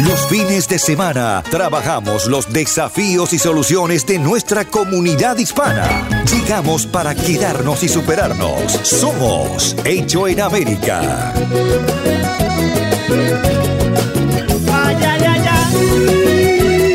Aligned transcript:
Los 0.00 0.28
fines 0.28 0.68
de 0.68 0.78
semana 0.78 1.42
trabajamos 1.50 2.26
los 2.26 2.52
desafíos 2.52 3.32
y 3.32 3.38
soluciones 3.38 4.06
de 4.06 4.20
nuestra 4.20 4.64
comunidad 4.64 5.36
hispana. 5.38 6.24
Llegamos 6.32 6.86
para 6.86 7.16
quedarnos 7.16 7.82
y 7.82 7.88
superarnos. 7.88 8.72
Somos 8.84 9.74
Hecho 9.84 10.28
en 10.28 10.40
América. 10.40 11.32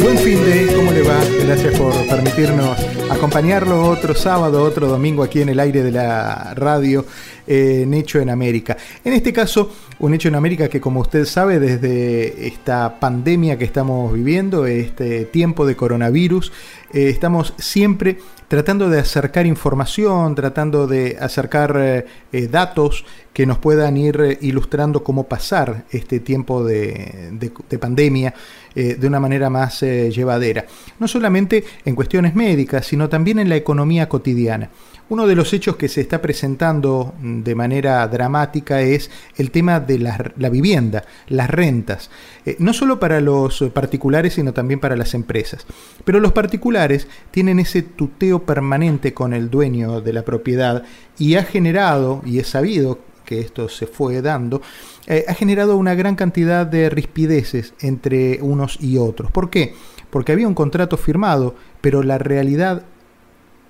Buen 0.02 0.18
fin 0.20 0.46
de, 0.46 0.74
¿cómo 0.74 0.92
le 0.92 1.02
va? 1.02 1.20
Gracias 1.46 1.78
por 1.78 1.94
permitirnos 2.08 2.78
acompañarlo 3.10 3.86
otro 3.86 4.16
sábado, 4.16 4.64
otro 4.64 4.88
domingo 4.88 5.24
aquí 5.24 5.42
en 5.42 5.50
el 5.50 5.60
aire 5.60 5.84
de 5.84 5.92
la 5.92 6.54
radio 6.56 7.06
eh, 7.46 7.82
en 7.84 7.94
Hecho 7.94 8.20
en 8.20 8.30
América. 8.30 8.78
En 9.04 9.14
este 9.14 9.34
caso, 9.34 9.70
un 10.06 10.14
Hecho 10.14 10.28
en 10.28 10.36
América 10.36 10.68
que 10.68 10.82
como 10.82 11.00
usted 11.00 11.24
sabe, 11.24 11.60
desde 11.60 12.46
esta 12.46 13.00
pandemia 13.00 13.58
que 13.58 13.64
estamos 13.64 14.12
viviendo, 14.14 14.66
este 14.66 15.24
tiempo 15.24 15.66
de 15.66 15.78
coronavirus, 15.78 16.52
eh, 16.92 17.08
estamos 17.08 17.54
siempre 17.58 18.18
tratando 18.50 18.90
de 18.90 19.00
acercar 19.00 19.46
información, 19.46 20.36
tratando 20.36 20.88
de 20.88 21.18
acercar 21.22 21.78
eh, 21.80 22.06
eh, 22.34 22.48
datos 22.50 23.06
que 23.32 23.46
nos 23.46 23.60
puedan 23.60 23.96
ir 23.96 24.40
ilustrando 24.42 25.06
cómo 25.06 25.24
pasar 25.24 25.86
este 25.90 26.20
tiempo 26.20 26.66
de, 26.66 27.30
de- 27.32 27.54
de 27.70 27.80
pandemia 27.80 28.34
de 28.76 29.08
una 29.08 29.20
manera 29.20 29.52
más 29.52 29.82
llevadera. 29.82 30.66
No 31.00 31.08
solamente 31.08 31.64
en 31.86 31.94
cuestiones 31.96 32.34
médicas, 32.34 32.88
sino 32.88 33.08
también 33.08 33.38
en 33.38 33.48
la 33.48 33.56
economía 33.56 34.10
cotidiana. 34.10 34.70
Uno 35.14 35.28
de 35.28 35.36
los 35.36 35.54
hechos 35.54 35.76
que 35.76 35.90
se 35.90 36.02
está 36.02 36.24
presentando 36.24 37.14
de 37.22 37.54
manera 37.54 38.08
dramática 38.08 38.82
es 38.82 39.12
el 39.38 39.52
tema 39.52 39.80
de 39.80 40.00
la, 40.00 40.50
vivienda, 40.50 41.04
las 41.28 41.52
rentas, 41.52 42.10
Eh, 42.48 42.56
no 42.58 42.74
solo 42.74 43.00
para 43.00 43.22
los 43.22 43.62
particulares, 43.76 44.34
sino 44.34 44.54
también 44.54 44.80
para 44.80 44.96
las 44.96 45.14
empresas. 45.14 45.68
Pero 46.04 46.20
los 46.20 46.32
particulares 46.32 47.08
tienen 47.30 47.60
ese 47.60 47.84
tuteo 47.84 48.44
permanente 48.44 49.14
con 49.14 49.34
el 49.34 49.52
dueño 49.52 50.02
de 50.02 50.14
la 50.14 50.24
propiedad 50.24 50.82
y 51.20 51.36
ha 51.36 51.44
generado, 51.44 52.24
y 52.26 52.40
es 52.40 52.48
sabido 52.48 52.98
que 53.24 53.40
esto 53.40 53.70
se 53.70 53.86
fue 53.86 54.24
dando, 54.24 54.64
eh, 55.06 55.26
ha 55.28 55.36
generado 55.36 55.78
una 55.78 55.94
gran 55.94 56.16
cantidad 56.16 56.66
de 56.66 56.90
rispideces 56.90 57.76
entre 57.82 58.40
unos 58.42 58.80
y 58.82 58.98
otros. 58.98 59.30
¿Por 59.30 59.52
qué? 59.52 59.76
Porque 60.10 60.32
había 60.32 60.48
un 60.48 60.56
contrato 60.56 60.98
firmado, 60.98 61.54
pero 61.82 62.02
la 62.02 62.18
realidad 62.18 62.86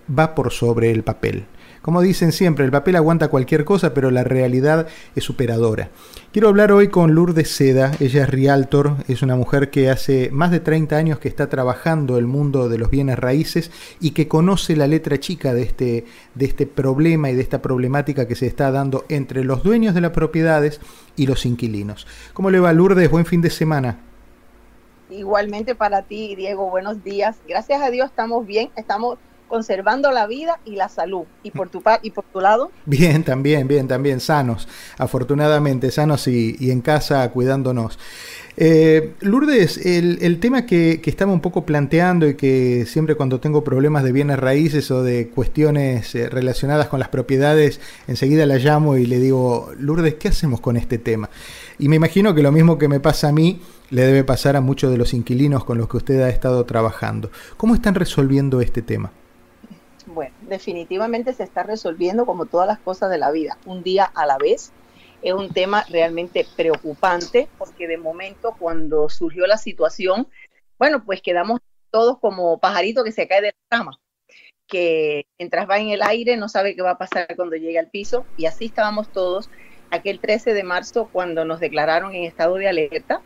va 0.10 0.36
por 0.36 0.52
sobre 0.52 0.92
el 0.92 1.04
papel. 1.04 1.46
Como 1.84 2.02
dicen 2.02 2.32
siempre, 2.32 2.64
el 2.64 2.72
papel 2.72 2.96
aguanta 2.96 3.28
cualquier 3.28 3.66
cosa, 3.66 3.94
pero 3.94 4.10
la 4.10 4.24
realidad 4.24 4.88
es 5.18 5.26
superadora. 5.26 5.90
Quiero 6.32 6.48
hablar 6.48 6.72
hoy 6.72 6.88
con 6.88 7.14
Lourdes 7.14 7.54
Seda, 7.54 7.92
ella 8.00 8.24
es 8.24 8.30
realtor, 8.30 8.96
es 9.10 9.22
una 9.22 9.36
mujer 9.36 9.70
que 9.70 9.90
hace 9.90 10.30
más 10.32 10.50
de 10.50 10.62
30 10.62 10.96
años 10.96 11.20
que 11.20 11.28
está 11.28 11.50
trabajando 11.50 12.18
el 12.18 12.26
mundo 12.26 12.70
de 12.70 12.78
los 12.78 12.90
bienes 12.90 13.20
raíces 13.20 13.70
y 14.00 14.12
que 14.12 14.30
conoce 14.30 14.78
la 14.78 14.88
letra 14.88 15.20
chica 15.20 15.54
de 15.54 15.64
este, 15.64 16.06
de 16.36 16.46
este 16.46 16.68
problema 16.68 17.30
y 17.30 17.36
de 17.36 17.42
esta 17.42 17.62
problemática 17.62 18.30
que 18.30 18.36
se 18.36 18.48
está 18.48 18.72
dando 18.72 19.04
entre 19.10 19.44
los 19.44 19.62
dueños 19.62 19.94
de 19.94 20.00
las 20.00 20.12
propiedades 20.12 20.80
y 21.18 21.28
los 21.28 21.46
inquilinos. 21.46 22.08
¿Cómo 22.32 22.50
le 22.50 22.62
va 22.62 22.72
Lourdes? 22.72 23.12
Buen 23.12 23.26
fin 23.26 23.42
de 23.42 23.50
semana. 23.50 24.00
Igualmente 25.10 25.76
para 25.76 26.02
ti, 26.04 26.34
Diego, 26.38 26.70
buenos 26.70 27.04
días. 27.04 27.42
Gracias 27.46 27.82
a 27.82 27.90
Dios 27.92 28.10
estamos 28.10 28.48
bien, 28.48 28.72
estamos 28.78 29.20
conservando 29.54 30.10
la 30.10 30.26
vida 30.26 30.60
y 30.66 30.78
la 30.78 30.90
salud. 30.90 31.26
Y 31.44 31.52
por 31.52 31.70
tu, 31.70 31.84
y 32.02 32.10
por 32.10 32.24
tu 32.24 32.42
lado, 32.42 32.72
Bien, 32.88 33.24
también, 33.24 33.68
bien, 33.68 33.88
también, 33.88 34.20
sanos, 34.20 34.68
afortunadamente 34.98 35.92
sanos 35.92 36.28
y, 36.28 36.56
y 36.60 36.72
en 36.72 36.82
casa 36.82 37.30
cuidándonos. 37.30 38.00
Eh, 38.58 39.14
Lourdes, 39.20 39.78
el, 39.78 40.18
el 40.24 40.40
tema 40.40 40.66
que, 40.66 41.02
que 41.02 41.10
estaba 41.12 41.32
un 41.32 41.40
poco 41.40 41.68
planteando 41.68 42.28
y 42.28 42.34
que 42.34 42.88
siempre 42.88 43.14
cuando 43.14 43.40
tengo 43.40 43.64
problemas 43.64 44.04
de 44.04 44.12
bienes 44.12 44.40
raíces 44.40 44.90
o 44.90 45.04
de 45.04 45.28
cuestiones 45.30 46.16
eh, 46.16 46.30
relacionadas 46.30 46.88
con 46.88 47.00
las 47.00 47.10
propiedades, 47.10 47.80
enseguida 48.08 48.48
la 48.48 48.58
llamo 48.58 48.98
y 48.98 49.06
le 49.06 49.20
digo, 49.20 49.72
Lourdes, 49.78 50.16
¿qué 50.16 50.30
hacemos 50.30 50.62
con 50.62 50.78
este 50.78 50.98
tema? 50.98 51.30
Y 51.78 51.90
me 51.90 51.98
imagino 51.98 52.34
que 52.34 52.42
lo 52.42 52.52
mismo 52.52 52.80
que 52.80 52.88
me 52.88 53.00
pasa 53.00 53.28
a 53.28 53.32
mí 53.32 53.62
le 53.92 54.02
debe 54.02 54.24
pasar 54.24 54.56
a 54.56 54.62
muchos 54.62 54.90
de 54.90 54.98
los 54.98 55.14
inquilinos 55.14 55.64
con 55.64 55.78
los 55.78 55.88
que 55.88 55.98
usted 55.98 56.22
ha 56.22 56.30
estado 56.30 56.66
trabajando. 56.66 57.30
¿Cómo 57.56 57.76
están 57.76 57.94
resolviendo 57.94 58.60
este 58.60 58.82
tema? 58.82 59.12
Bueno, 60.14 60.36
definitivamente 60.42 61.34
se 61.34 61.44
está 61.44 61.64
resolviendo 61.64 62.26
como 62.26 62.46
todas 62.46 62.68
las 62.68 62.80
cosas 62.80 63.10
de 63.10 63.18
la 63.18 63.32
vida, 63.32 63.58
un 63.66 63.84
día 63.84 64.06
a 64.06 64.26
la 64.26 64.38
vez. 64.38 64.72
Es 65.22 65.34
un 65.34 65.50
tema 65.50 65.86
realmente 65.90 66.46
preocupante 66.58 67.48
porque 67.58 67.88
de 67.88 67.98
momento 67.98 68.56
cuando 68.60 69.10
surgió 69.10 69.48
la 69.48 69.58
situación, 69.58 70.28
bueno, 70.78 71.04
pues 71.06 71.22
quedamos 71.22 71.62
todos 71.92 72.20
como 72.20 72.58
pajarito 72.58 73.04
que 73.04 73.12
se 73.12 73.28
cae 73.28 73.42
de 73.42 73.48
la 73.48 73.78
cama, 73.78 74.00
que 74.68 75.28
mientras 75.40 75.70
va 75.70 75.78
en 75.78 75.90
el 75.90 76.02
aire 76.02 76.36
no 76.36 76.50
sabe 76.50 76.76
qué 76.76 76.82
va 76.82 76.92
a 76.92 76.98
pasar 76.98 77.28
cuando 77.36 77.56
llegue 77.56 77.80
al 77.80 77.90
piso 77.90 78.26
y 78.36 78.48
así 78.48 78.66
estábamos 78.66 79.12
todos 79.12 79.50
aquel 79.92 80.20
13 80.20 80.54
de 80.54 80.64
marzo 80.64 81.10
cuando 81.12 81.46
nos 81.46 81.60
declararon 81.60 82.16
en 82.16 82.24
estado 82.24 82.56
de 82.56 82.68
alerta. 82.68 83.22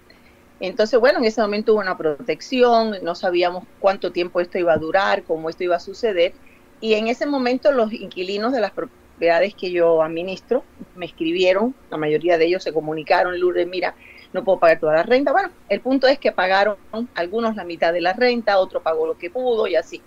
Entonces, 0.60 1.00
bueno, 1.00 1.20
en 1.20 1.26
ese 1.26 1.42
momento 1.42 1.74
hubo 1.74 1.82
una 1.82 1.98
protección, 1.98 2.96
no 3.04 3.16
sabíamos 3.16 3.64
cuánto 3.80 4.12
tiempo 4.12 4.42
esto 4.42 4.58
iba 4.58 4.74
a 4.74 4.78
durar, 4.78 5.24
cómo 5.24 5.50
esto 5.50 5.64
iba 5.64 5.76
a 5.76 5.80
suceder. 5.80 6.34
Y 6.80 6.94
en 6.94 7.08
ese 7.08 7.26
momento 7.26 7.72
los 7.72 7.92
inquilinos 7.92 8.54
de 8.54 8.62
las 8.62 8.72
propiedades 8.72 9.56
que 9.56 9.72
yo 9.72 10.04
administro 10.04 10.64
me 10.96 11.06
escribieron, 11.06 11.74
la 11.90 11.98
mayoría 11.98 12.38
de 12.38 12.46
ellos 12.46 12.64
se 12.64 12.74
comunicaron, 12.74 13.40
Lourdes, 13.40 13.68
mira, 13.68 13.96
no 14.34 14.44
puedo 14.44 14.60
pagar 14.60 14.80
toda 14.80 14.94
la 14.94 15.04
renta. 15.04 15.32
Bueno, 15.32 15.50
el 15.70 15.82
punto 15.82 16.08
es 16.08 16.20
que 16.20 16.32
pagaron 16.32 16.78
algunos 17.16 17.56
la 17.56 17.64
mitad 17.64 17.94
de 17.94 18.02
la 18.02 18.14
renta, 18.14 18.60
otro 18.60 18.82
pagó 18.82 19.08
lo 19.08 19.18
que 19.18 19.30
pudo 19.30 19.68
y 19.68 19.76
así. 19.76 20.02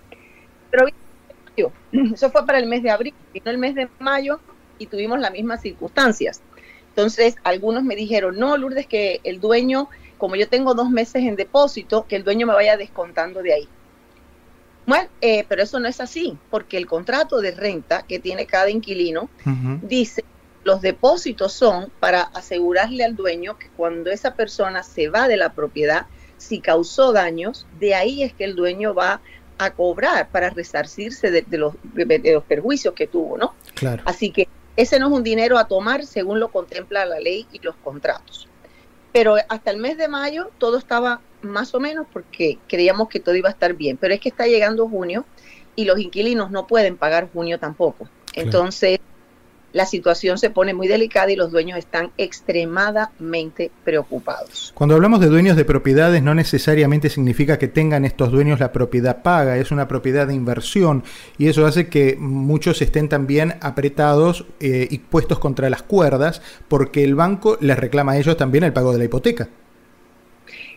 Pero 0.70 0.86
eso 2.14 2.30
fue 2.30 2.46
para 2.46 2.58
el 2.58 2.66
mes 2.66 2.82
de 2.82 2.90
abril, 2.90 3.14
vino 3.32 3.50
el 3.50 3.58
mes 3.58 3.74
de 3.74 3.88
mayo 3.98 4.40
y 4.78 4.86
tuvimos 4.86 5.18
las 5.18 5.32
mismas 5.32 5.60
circunstancias. 5.60 6.40
Entonces, 6.88 7.36
algunos 7.44 7.82
me 7.82 7.96
dijeron, 7.96 8.38
no, 8.38 8.56
Lourdes, 8.56 8.86
que 8.86 9.20
el 9.24 9.40
dueño, 9.40 9.88
como 10.18 10.36
yo 10.36 10.48
tengo 10.48 10.74
dos 10.74 10.90
meses 10.90 11.22
en 11.22 11.36
depósito, 11.36 12.06
que 12.06 12.16
el 12.16 12.24
dueño 12.24 12.46
me 12.46 12.54
vaya 12.54 12.76
descontando 12.76 13.42
de 13.42 13.54
ahí. 13.54 13.68
Bueno, 14.90 15.08
eh, 15.20 15.44
pero 15.48 15.62
eso 15.62 15.78
no 15.80 15.88
es 15.88 16.00
así, 16.00 16.36
porque 16.50 16.76
el 16.76 16.86
contrato 16.86 17.40
de 17.40 17.52
renta 17.52 18.02
que 18.02 18.18
tiene 18.18 18.44
cada 18.46 18.68
inquilino 18.70 19.28
dice 19.82 20.24
los 20.64 20.82
depósitos 20.82 21.52
son 21.54 21.90
para 22.00 22.22
asegurarle 22.22 23.02
al 23.04 23.16
dueño 23.16 23.56
que 23.58 23.68
cuando 23.76 24.10
esa 24.10 24.34
persona 24.34 24.82
se 24.82 25.08
va 25.08 25.26
de 25.28 25.36
la 25.38 25.52
propiedad, 25.54 26.06
si 26.36 26.60
causó 26.60 27.12
daños, 27.12 27.66
de 27.78 27.94
ahí 27.94 28.22
es 28.22 28.34
que 28.34 28.44
el 28.44 28.54
dueño 28.56 28.92
va 28.94 29.20
a 29.58 29.70
cobrar 29.70 30.28
para 30.30 30.50
resarcirse 30.50 31.30
de, 31.30 31.42
de 31.42 31.56
los, 31.58 31.74
de- 31.94 32.18
de 32.18 32.32
los 32.34 32.44
perjuicios 32.44 32.92
que 32.94 33.06
tuvo, 33.06 33.38
¿no? 33.38 33.54
Claro. 33.74 34.02
Así 34.06 34.30
que 34.32 34.48
ese 34.76 34.98
no 34.98 35.06
es 35.08 35.12
un 35.12 35.22
dinero 35.22 35.56
a 35.56 35.66
tomar 35.66 36.04
según 36.04 36.40
lo 36.40 36.48
contempla 36.48 37.04
la 37.06 37.20
ley 37.20 37.46
y 37.52 37.58
los 37.60 37.76
contratos. 37.76 38.48
Pero 39.12 39.36
hasta 39.48 39.70
el 39.70 39.78
mes 39.78 39.98
de 39.98 40.08
mayo 40.08 40.50
todo 40.58 40.78
estaba 40.78 41.20
más 41.42 41.74
o 41.74 41.80
menos 41.80 42.06
porque 42.12 42.58
creíamos 42.68 43.08
que 43.08 43.20
todo 43.20 43.34
iba 43.34 43.48
a 43.48 43.52
estar 43.52 43.74
bien. 43.74 43.96
Pero 43.96 44.14
es 44.14 44.20
que 44.20 44.28
está 44.28 44.46
llegando 44.46 44.88
junio 44.88 45.24
y 45.76 45.84
los 45.84 45.98
inquilinos 45.98 46.50
no 46.50 46.66
pueden 46.66 46.96
pagar 46.96 47.28
junio 47.32 47.58
tampoco. 47.58 48.08
Entonces 48.34 49.00
la 49.72 49.86
situación 49.86 50.38
se 50.38 50.50
pone 50.50 50.74
muy 50.74 50.88
delicada 50.88 51.30
y 51.30 51.36
los 51.36 51.50
dueños 51.50 51.78
están 51.78 52.10
extremadamente 52.18 53.70
preocupados. 53.84 54.72
Cuando 54.74 54.94
hablamos 54.94 55.20
de 55.20 55.28
dueños 55.28 55.56
de 55.56 55.64
propiedades, 55.64 56.22
no 56.22 56.34
necesariamente 56.34 57.08
significa 57.08 57.58
que 57.58 57.68
tengan 57.68 58.04
estos 58.04 58.30
dueños 58.30 58.60
la 58.60 58.72
propiedad 58.72 59.22
paga, 59.22 59.56
es 59.56 59.70
una 59.70 59.88
propiedad 59.88 60.26
de 60.26 60.34
inversión 60.34 61.04
y 61.38 61.48
eso 61.48 61.66
hace 61.66 61.88
que 61.88 62.16
muchos 62.18 62.82
estén 62.82 63.08
también 63.08 63.56
apretados 63.60 64.44
eh, 64.60 64.88
y 64.90 64.98
puestos 64.98 65.38
contra 65.38 65.70
las 65.70 65.82
cuerdas 65.82 66.42
porque 66.68 67.04
el 67.04 67.14
banco 67.14 67.56
les 67.60 67.78
reclama 67.78 68.12
a 68.12 68.18
ellos 68.18 68.36
también 68.36 68.64
el 68.64 68.72
pago 68.72 68.92
de 68.92 68.98
la 68.98 69.04
hipoteca. 69.04 69.48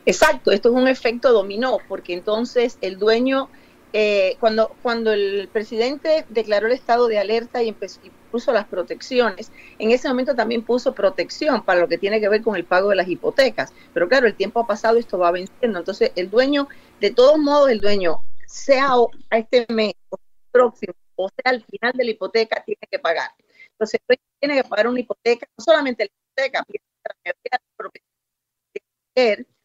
Exacto, 0.06 0.51
esto 0.51 0.69
es 0.69 0.75
un 0.75 0.88
efecto 0.88 1.31
dominó, 1.31 1.78
porque 1.88 2.13
entonces 2.13 2.78
el 2.81 3.00
dueño 3.00 3.50
eh, 3.95 4.38
cuando, 4.40 4.75
cuando 4.81 5.13
el 5.13 5.48
presidente 5.54 6.25
declaró 6.30 6.66
el 6.66 6.74
estado 6.74 7.07
de 7.07 7.19
alerta 7.19 7.62
y, 7.62 7.69
empezó, 7.69 8.00
y 8.04 8.10
puso 8.31 8.51
las 8.51 8.66
protecciones, 8.66 9.51
en 9.78 9.92
ese 9.92 10.07
momento 10.07 10.36
también 10.36 10.63
puso 10.63 10.95
protección 10.95 11.63
para 11.63 11.80
lo 11.80 11.88
que 11.88 12.00
tiene 12.00 12.19
que 12.19 12.28
ver 12.28 12.42
con 12.42 12.56
el 12.56 12.66
pago 12.66 12.90
de 12.90 12.95
las 12.95 13.07
hipotecas. 13.07 13.72
Pero 13.94 14.10
claro, 14.10 14.25
el 14.25 14.34
tiempo 14.36 14.60
ha 14.60 14.68
pasado, 14.68 14.98
esto 14.98 15.19
va 15.19 15.30
venciendo. 15.30 15.78
Entonces, 15.78 16.12
el 16.16 16.31
dueño, 16.31 16.68
de 17.00 17.12
todos 17.12 17.38
modos, 17.38 17.69
el 17.69 17.80
dueño, 17.80 18.24
sea 18.48 18.90
a 19.30 19.38
este 19.38 19.68
mes 19.69 19.94
o 20.10 20.18
próximo, 20.51 20.94
o 21.16 21.30
sea 21.30 21.51
al 21.51 21.63
final 21.63 21.94
de 21.94 22.04
la 22.04 22.12
hipoteca, 22.12 22.63
tiene 22.63 22.81
que 22.89 22.98
pagar. 23.00 23.30
Entonces, 23.72 24.00
tiene 24.39 24.56
que 24.56 24.68
pagar 24.68 24.88
una 24.88 25.00
hipoteca, 25.00 25.48
no 25.56 25.63
solamente 25.63 26.10
la 26.36 26.46
hipoteca, 26.48 26.66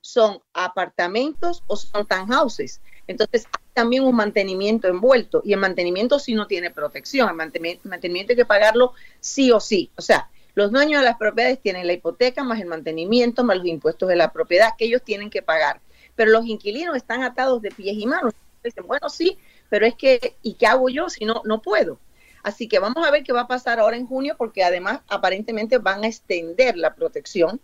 son 0.08 0.40
apartamentos 0.54 1.62
o 1.66 1.76
son 1.76 2.06
townhouses. 2.06 2.80
Entonces, 3.06 3.46
también 3.74 4.04
un 4.04 4.16
mantenimiento 4.16 4.88
envuelto 4.88 5.42
y 5.44 5.52
el 5.52 5.60
mantenimiento 5.60 6.18
sí 6.18 6.32
no 6.32 6.46
tiene 6.46 6.70
protección. 6.70 7.28
El 7.28 7.36
mantenimiento, 7.36 8.32
hay 8.32 8.36
que 8.36 8.46
pagarlo 8.46 8.94
sí 9.20 9.52
o 9.52 9.60
sí. 9.60 9.90
O 9.98 10.00
sea, 10.00 10.30
los 10.54 10.72
dueños 10.72 11.02
de 11.02 11.04
las 11.04 11.18
propiedades 11.18 11.60
tienen 11.60 11.86
la 11.86 11.92
hipoteca 11.92 12.42
más 12.42 12.58
el 12.58 12.68
mantenimiento 12.68 13.44
más 13.44 13.58
los 13.58 13.66
impuestos 13.66 14.08
de 14.08 14.16
la 14.16 14.32
propiedad 14.32 14.70
que 14.78 14.86
ellos 14.86 15.02
tienen 15.04 15.28
que 15.28 15.42
pagar. 15.42 15.82
Pero 16.16 16.30
los 16.30 16.46
inquilinos 16.46 16.96
están 16.96 17.22
atados 17.22 17.60
de 17.60 17.70
pies 17.70 17.98
y 17.98 18.06
manos. 18.06 18.32
Dicen, 18.64 18.86
bueno, 18.86 19.10
sí, 19.10 19.36
pero 19.68 19.84
es 19.84 19.94
que, 19.94 20.36
¿y 20.40 20.54
qué 20.54 20.66
hago 20.66 20.88
yo 20.88 21.10
si 21.10 21.26
no, 21.26 21.42
no 21.44 21.60
puedo? 21.60 22.00
Así 22.42 22.66
que 22.66 22.78
vamos 22.78 23.06
a 23.06 23.10
ver 23.10 23.24
qué 23.24 23.34
va 23.34 23.42
a 23.42 23.46
pasar 23.46 23.78
ahora 23.78 23.98
en 23.98 24.06
junio, 24.06 24.36
porque 24.38 24.64
además 24.64 25.00
aparentemente 25.08 25.76
van 25.76 26.04
a 26.04 26.06
extender 26.06 26.78
la 26.78 26.94
protección. 26.94 27.60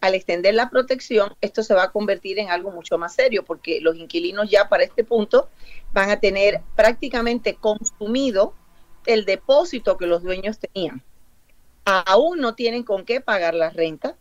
Al 0.00 0.14
extender 0.14 0.54
la 0.54 0.70
protección, 0.70 1.34
esto 1.40 1.62
se 1.62 1.74
va 1.74 1.84
a 1.84 1.90
convertir 1.90 2.38
en 2.38 2.50
algo 2.50 2.70
mucho 2.70 2.98
más 2.98 3.14
serio, 3.14 3.44
porque 3.44 3.80
los 3.80 3.96
inquilinos 3.96 4.48
ya 4.48 4.68
para 4.68 4.84
este 4.84 5.02
punto 5.04 5.48
van 5.92 6.10
a 6.10 6.20
tener 6.20 6.60
prácticamente 6.76 7.54
consumido 7.54 8.54
el 9.06 9.24
depósito 9.24 9.96
que 9.96 10.06
los 10.06 10.22
dueños 10.22 10.58
tenían. 10.58 11.02
Aún 11.84 12.40
no 12.40 12.54
tienen 12.54 12.84
con 12.84 13.04
qué 13.04 13.20
pagar 13.20 13.54
la 13.54 13.70
renta 13.70 14.16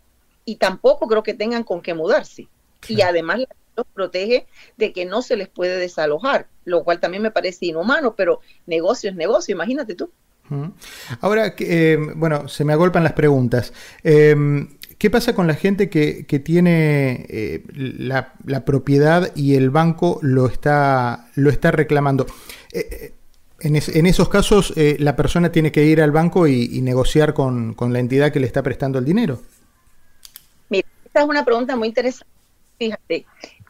y 0.45 0.55
tampoco 0.55 1.07
creo 1.07 1.23
que 1.23 1.33
tengan 1.33 1.63
con 1.63 1.81
qué 1.81 1.93
mudarse. 1.93 2.47
Y 2.87 3.01
además 3.01 3.41
los 3.75 3.85
protege 3.93 4.47
de 4.77 4.93
que 4.93 5.05
no 5.05 5.21
se 5.21 5.35
les 5.35 5.49
puede 5.49 5.77
desalojar, 5.77 6.47
lo 6.65 6.83
cual 6.83 6.99
también 6.99 7.21
me 7.21 7.31
parece 7.31 7.67
inhumano, 7.67 8.15
pero 8.15 8.39
negocio 8.65 9.09
es 9.09 9.15
negocio, 9.15 9.53
imagínate 9.53 9.95
tú. 9.95 10.09
Ahora, 11.19 11.53
eh, 11.59 11.97
bueno, 12.15 12.47
se 12.47 12.63
me 12.63 12.73
agolpan 12.73 13.03
las 13.03 13.13
preguntas. 13.13 13.73
Em, 14.03 14.76
¿Qué 14.97 15.09
pasa 15.09 15.35
con 15.35 15.45
la 15.45 15.53
gente 15.53 15.89
que, 15.89 16.23
tiene 16.43 17.25
eh, 17.29 17.63
la, 17.73 18.33
propiedad 18.65 19.31
y 19.35 19.55
el 19.55 19.69
banco 19.69 20.19
lo 20.23 20.47
está, 20.47 21.29
lo 21.35 21.49
está 21.49 21.71
reclamando? 21.71 22.25
Eh, 22.73 23.13
en, 23.59 24.05
esos 24.05 24.29
casos, 24.29 24.73
la 24.75 25.15
persona 25.15 25.51
tiene 25.51 25.71
que 25.71 25.83
ir 25.85 26.01
al 26.01 26.11
banco 26.11 26.47
y, 26.47 26.81
negociar 26.81 27.33
con, 27.33 27.73
con, 27.73 27.93
la 27.93 27.99
entidad 27.99 28.31
que 28.31 28.39
le 28.39 28.47
está 28.47 28.63
prestando 28.63 28.99
el 28.99 29.05
dinero. 29.05 29.39
Mira, 30.69 30.87
esta 31.05 31.21
es 31.21 31.27
una 31.27 31.45
pregunta 31.45 31.75
muy 31.75 31.87
interesante. 31.87 32.37
Fíjate, 32.77 33.25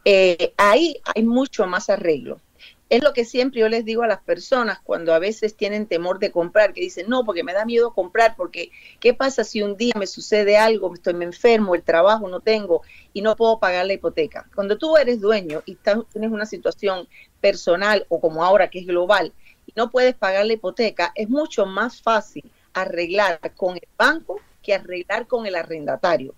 eh, 0.10 0.54
ahí 0.58 1.02
hay 1.16 1.24
mucho 1.24 1.68
más 1.68 1.90
arreglo. 1.90 2.40
Es 2.90 3.04
lo 3.04 3.12
que 3.14 3.26
siempre 3.26 3.60
yo 3.60 3.68
les 3.68 3.84
digo 3.84 4.04
a 4.04 4.08
las 4.08 4.22
personas 4.22 4.80
cuando 4.82 5.14
a 5.14 5.20
veces 5.20 5.56
tienen 5.56 5.88
temor 5.88 6.20
de 6.20 6.32
comprar, 6.32 6.74
que 6.74 6.82
dicen, 6.82 7.10
no, 7.10 7.26
porque 7.26 7.44
me 7.44 7.54
da 7.54 7.66
miedo 7.66 7.94
comprar, 7.94 8.36
porque 8.38 8.72
¿qué 9.00 9.14
pasa 9.14 9.44
si 9.44 9.62
un 9.62 9.76
día 9.76 9.94
me 9.98 10.08
sucede 10.08 10.58
algo, 10.58 10.94
estoy 10.94 11.14
me 11.14 11.26
enfermo, 11.26 11.76
el 11.76 11.84
trabajo 11.84 12.30
no 12.30 12.40
tengo 12.40 12.82
y 13.14 13.22
no 13.22 13.36
puedo 13.36 13.60
pagar 13.60 13.86
la 13.86 13.94
hipoteca? 13.94 14.48
Cuando 14.56 14.78
tú 14.78 14.96
eres 14.96 15.20
dueño 15.20 15.64
y 15.66 15.76
tienes 15.76 16.32
una 16.32 16.46
situación 16.46 17.08
personal 17.42 18.06
o 18.08 18.22
como 18.22 18.44
ahora 18.44 18.70
que 18.70 18.80
es 18.80 18.88
global 18.88 19.34
y 19.66 19.74
no 19.76 19.92
puedes 19.92 20.16
pagar 20.16 20.46
la 20.46 20.54
hipoteca, 20.54 21.12
es 21.16 21.28
mucho 21.28 21.66
más 21.66 22.02
fácil 22.02 22.50
arreglar 22.74 23.40
con 23.56 23.76
el 23.76 23.88
banco 23.98 24.40
que 24.64 24.74
arreglar 24.74 25.28
con 25.28 25.46
el 25.46 25.56
arrendatario. 25.56 26.36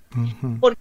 Porque 0.60 0.80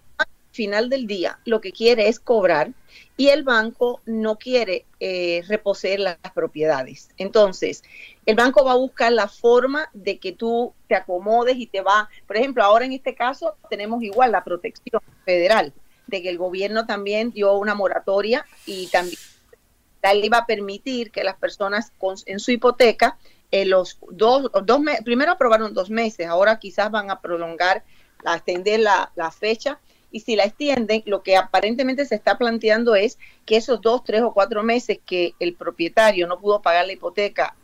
final 0.58 0.90
del 0.90 1.06
día 1.06 1.38
lo 1.44 1.60
que 1.60 1.70
quiere 1.70 2.08
es 2.08 2.18
cobrar 2.18 2.72
y 3.16 3.28
el 3.28 3.44
banco 3.44 4.00
no 4.06 4.38
quiere 4.38 4.86
eh, 4.98 5.44
reposeer 5.46 6.00
las 6.00 6.16
propiedades. 6.34 7.10
Entonces, 7.16 7.84
el 8.26 8.34
banco 8.34 8.64
va 8.64 8.72
a 8.72 8.76
buscar 8.86 9.12
la 9.12 9.28
forma 9.28 9.88
de 9.92 10.18
que 10.18 10.32
tú 10.32 10.74
te 10.88 10.96
acomodes 10.96 11.56
y 11.58 11.68
te 11.68 11.80
va, 11.80 12.08
por 12.26 12.36
ejemplo, 12.36 12.64
ahora 12.64 12.86
en 12.86 12.92
este 12.92 13.14
caso 13.14 13.54
tenemos 13.70 14.02
igual 14.02 14.32
la 14.32 14.42
protección 14.42 15.00
federal, 15.24 15.72
de 16.08 16.22
que 16.22 16.28
el 16.28 16.38
gobierno 16.38 16.86
también 16.86 17.30
dio 17.30 17.56
una 17.56 17.76
moratoria 17.76 18.44
y 18.66 18.88
también 18.88 19.20
le 20.02 20.26
iba 20.26 20.38
a 20.38 20.46
permitir 20.46 21.12
que 21.12 21.22
las 21.22 21.36
personas 21.36 21.92
en 22.26 22.40
su 22.40 22.50
hipoteca, 22.50 23.16
eh, 23.52 23.64
los 23.64 23.98
dos, 24.10 24.50
dos 24.64 24.80
primero 25.04 25.30
aprobaron 25.30 25.72
dos 25.72 25.88
meses, 25.88 26.26
ahora 26.26 26.58
quizás 26.58 26.90
van 26.90 27.12
a 27.12 27.20
prolongar, 27.20 27.84
a 28.24 28.34
extender 28.34 28.80
la, 28.80 29.12
la 29.14 29.30
fecha 29.30 29.78
y 30.10 30.20
si 30.20 30.36
la 30.36 30.44
extienden, 30.44 31.02
lo 31.06 31.22
que 31.22 31.36
aparentemente 31.36 32.06
se 32.06 32.14
está 32.14 32.38
planteando 32.38 32.94
es 32.94 33.18
que 33.44 33.56
esos 33.56 33.80
dos, 33.80 34.04
tres 34.04 34.22
o 34.22 34.32
cuatro 34.32 34.62
meses 34.62 34.98
que 35.04 35.34
el 35.38 35.54
propietario 35.54 36.26
no 36.26 36.38
pudo 36.38 36.62
pagar 36.62 36.86
la 36.86 36.92
hipoteca, 36.92 37.54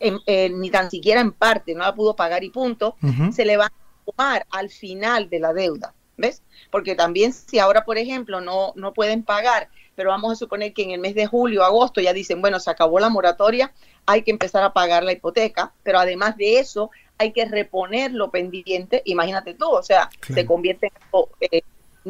ni 0.00 0.70
tan 0.70 0.90
siquiera 0.90 1.20
en 1.20 1.32
parte, 1.32 1.74
no 1.74 1.80
la 1.80 1.94
pudo 1.94 2.14
pagar 2.14 2.44
y 2.44 2.50
punto, 2.50 2.96
se 3.32 3.44
le 3.44 3.56
va 3.56 3.66
a 3.66 3.72
tomar 4.04 4.46
al 4.50 4.68
final 4.70 5.30
de 5.30 5.40
la 5.40 5.52
deuda. 5.52 5.94
¿Ves? 6.16 6.42
Porque 6.70 6.94
también 6.94 7.32
si 7.32 7.58
ahora, 7.58 7.84
por 7.84 7.98
ejemplo, 7.98 8.40
no, 8.40 8.72
no 8.76 8.94
pueden 8.94 9.24
pagar, 9.24 9.68
pero 9.96 10.10
vamos 10.10 10.30
a 10.30 10.36
suponer 10.36 10.72
que 10.72 10.84
en 10.84 10.92
el 10.92 11.00
mes 11.00 11.16
de 11.16 11.26
julio, 11.26 11.64
agosto 11.64 12.00
ya 12.00 12.12
dicen, 12.12 12.40
bueno, 12.40 12.60
se 12.60 12.70
acabó 12.70 13.00
la 13.00 13.08
moratoria, 13.08 13.72
hay 14.06 14.22
que 14.22 14.30
empezar 14.30 14.62
a 14.62 14.72
pagar 14.72 15.02
la 15.02 15.12
hipoteca, 15.12 15.72
pero 15.82 15.98
además 15.98 16.36
de 16.36 16.58
eso, 16.58 16.90
hay 17.18 17.32
que 17.32 17.44
reponer 17.44 18.12
lo 18.12 18.30
pendiente, 18.30 19.02
imagínate 19.04 19.54
tú, 19.54 19.70
o 19.70 19.82
sea, 19.82 20.10
se 20.26 20.44
convierte 20.46 20.86
en 20.86 21.48
eh, 21.50 21.62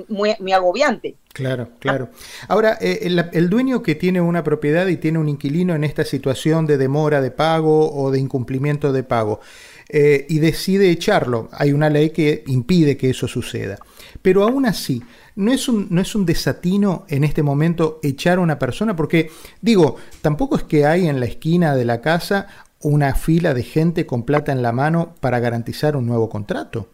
muy, 0.09 0.35
muy, 0.41 0.53
agobiante. 0.53 1.15
Claro, 1.33 1.69
claro. 1.79 2.09
Ahora, 2.49 2.79
eh, 2.81 3.01
el, 3.33 3.51
dueño 3.51 3.83
que 3.83 3.95
tiene 3.95 4.21
una 4.21 4.43
propiedad 4.43 4.87
y 4.89 4.97
tiene 4.97 5.19
un 5.19 5.29
inquilino 5.29 5.75
en 5.75 5.85
esta 5.85 6.05
situación 6.05 6.67
de 6.67 6.79
demora 6.79 7.21
de 7.21 7.31
pago 7.31 7.95
o 7.95 8.11
de 8.11 8.19
incumplimiento 8.19 8.93
de 8.93 9.03
pago 9.05 9.41
eh, 9.89 10.27
y 10.29 10.39
decide 10.39 10.91
echarlo, 10.91 11.49
hay 11.53 11.73
una 11.73 11.91
ley 11.91 12.11
que 12.11 12.45
impide 12.47 12.97
que 12.97 13.11
eso 13.11 13.29
suceda. 13.29 13.79
Pero 14.23 14.43
aún 14.43 14.67
así, 14.67 15.03
¿no 15.37 15.53
es, 15.53 15.69
un, 15.69 15.89
¿no 15.91 16.01
es 16.01 16.15
un 16.15 16.25
desatino 16.25 17.05
en 17.09 17.25
este 17.25 17.43
momento 17.43 18.01
echar 18.03 18.39
a 18.39 18.41
una 18.41 18.59
persona? 18.59 18.97
Porque, 18.97 19.31
digo, 19.61 19.97
tampoco 20.23 20.57
es 20.57 20.63
que 20.63 20.87
hay 20.87 21.09
en 21.09 21.21
la 21.21 21.27
esquina 21.27 21.75
de 21.75 21.85
la 21.85 22.01
casa 22.01 22.49
una 22.81 23.15
fila 23.15 23.55
de 23.55 23.63
gente 23.63 24.07
con 24.07 24.25
plata 24.25 24.53
en 24.53 24.63
la 24.63 24.73
mano 24.73 25.15
para 25.21 25.41
garantizar 25.41 25.97
un 25.97 26.07
nuevo 26.07 26.29
contrato? 26.29 26.91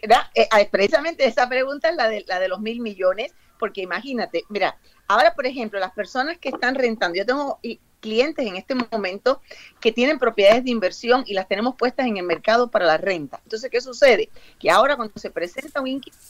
Eh, 0.00 0.68
precisamente 0.70 1.26
esa 1.26 1.48
pregunta 1.48 1.88
es 1.90 1.96
la 1.96 2.08
de, 2.08 2.24
la 2.26 2.38
de 2.38 2.48
los 2.48 2.60
mil 2.60 2.80
millones, 2.80 3.34
porque 3.58 3.82
imagínate, 3.82 4.44
mira, 4.48 4.76
ahora 5.06 5.34
por 5.34 5.46
ejemplo, 5.46 5.80
las 5.80 5.92
personas 5.92 6.38
que 6.38 6.50
están 6.50 6.74
rentando, 6.74 7.16
yo 7.16 7.26
tengo 7.26 7.58
clientes 8.00 8.46
en 8.46 8.56
este 8.56 8.74
momento 8.74 9.40
que 9.80 9.92
tienen 9.92 10.18
propiedades 10.18 10.64
de 10.64 10.70
inversión 10.70 11.24
y 11.26 11.34
las 11.34 11.48
tenemos 11.48 11.76
puestas 11.76 12.06
en 12.06 12.16
el 12.16 12.24
mercado 12.24 12.70
para 12.70 12.86
la 12.86 12.96
renta. 12.96 13.40
Entonces, 13.44 13.70
¿qué 13.70 13.80
sucede? 13.80 14.30
Que 14.58 14.70
ahora 14.70 14.96
cuando 14.96 15.14
se 15.16 15.30
presenta 15.30 15.80
un 15.80 15.88
inquilino, 15.88 16.22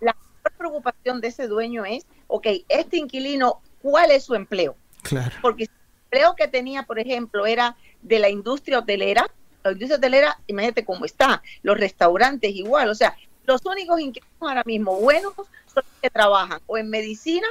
la 0.00 0.14
preocupación 0.56 1.20
de 1.20 1.28
ese 1.28 1.48
dueño 1.48 1.84
es, 1.84 2.06
ok, 2.28 2.46
este 2.68 2.98
inquilino, 2.98 3.60
¿cuál 3.82 4.10
es 4.10 4.24
su 4.24 4.34
empleo? 4.34 4.76
Claro. 5.02 5.34
Porque 5.42 5.68
empleo 6.04 6.34
que 6.34 6.48
tenía, 6.48 6.84
por 6.84 6.98
ejemplo, 6.98 7.46
era 7.46 7.76
de 8.02 8.18
la 8.18 8.28
industria 8.28 8.78
hotelera. 8.78 9.28
La 9.64 9.72
industria 9.72 9.98
hotelera, 9.98 10.38
imagínate 10.46 10.84
cómo 10.84 11.04
está. 11.04 11.42
Los 11.62 11.78
restaurantes 11.78 12.54
igual. 12.54 12.88
O 12.88 12.94
sea, 12.94 13.16
los 13.44 13.64
únicos 13.64 14.00
inquilinos 14.00 14.32
ahora 14.40 14.62
mismo 14.64 14.96
buenos 15.00 15.34
son 15.34 15.46
los 15.74 16.00
que 16.00 16.10
trabajan 16.10 16.60
o 16.66 16.78
en 16.78 16.88
medicina, 16.88 17.46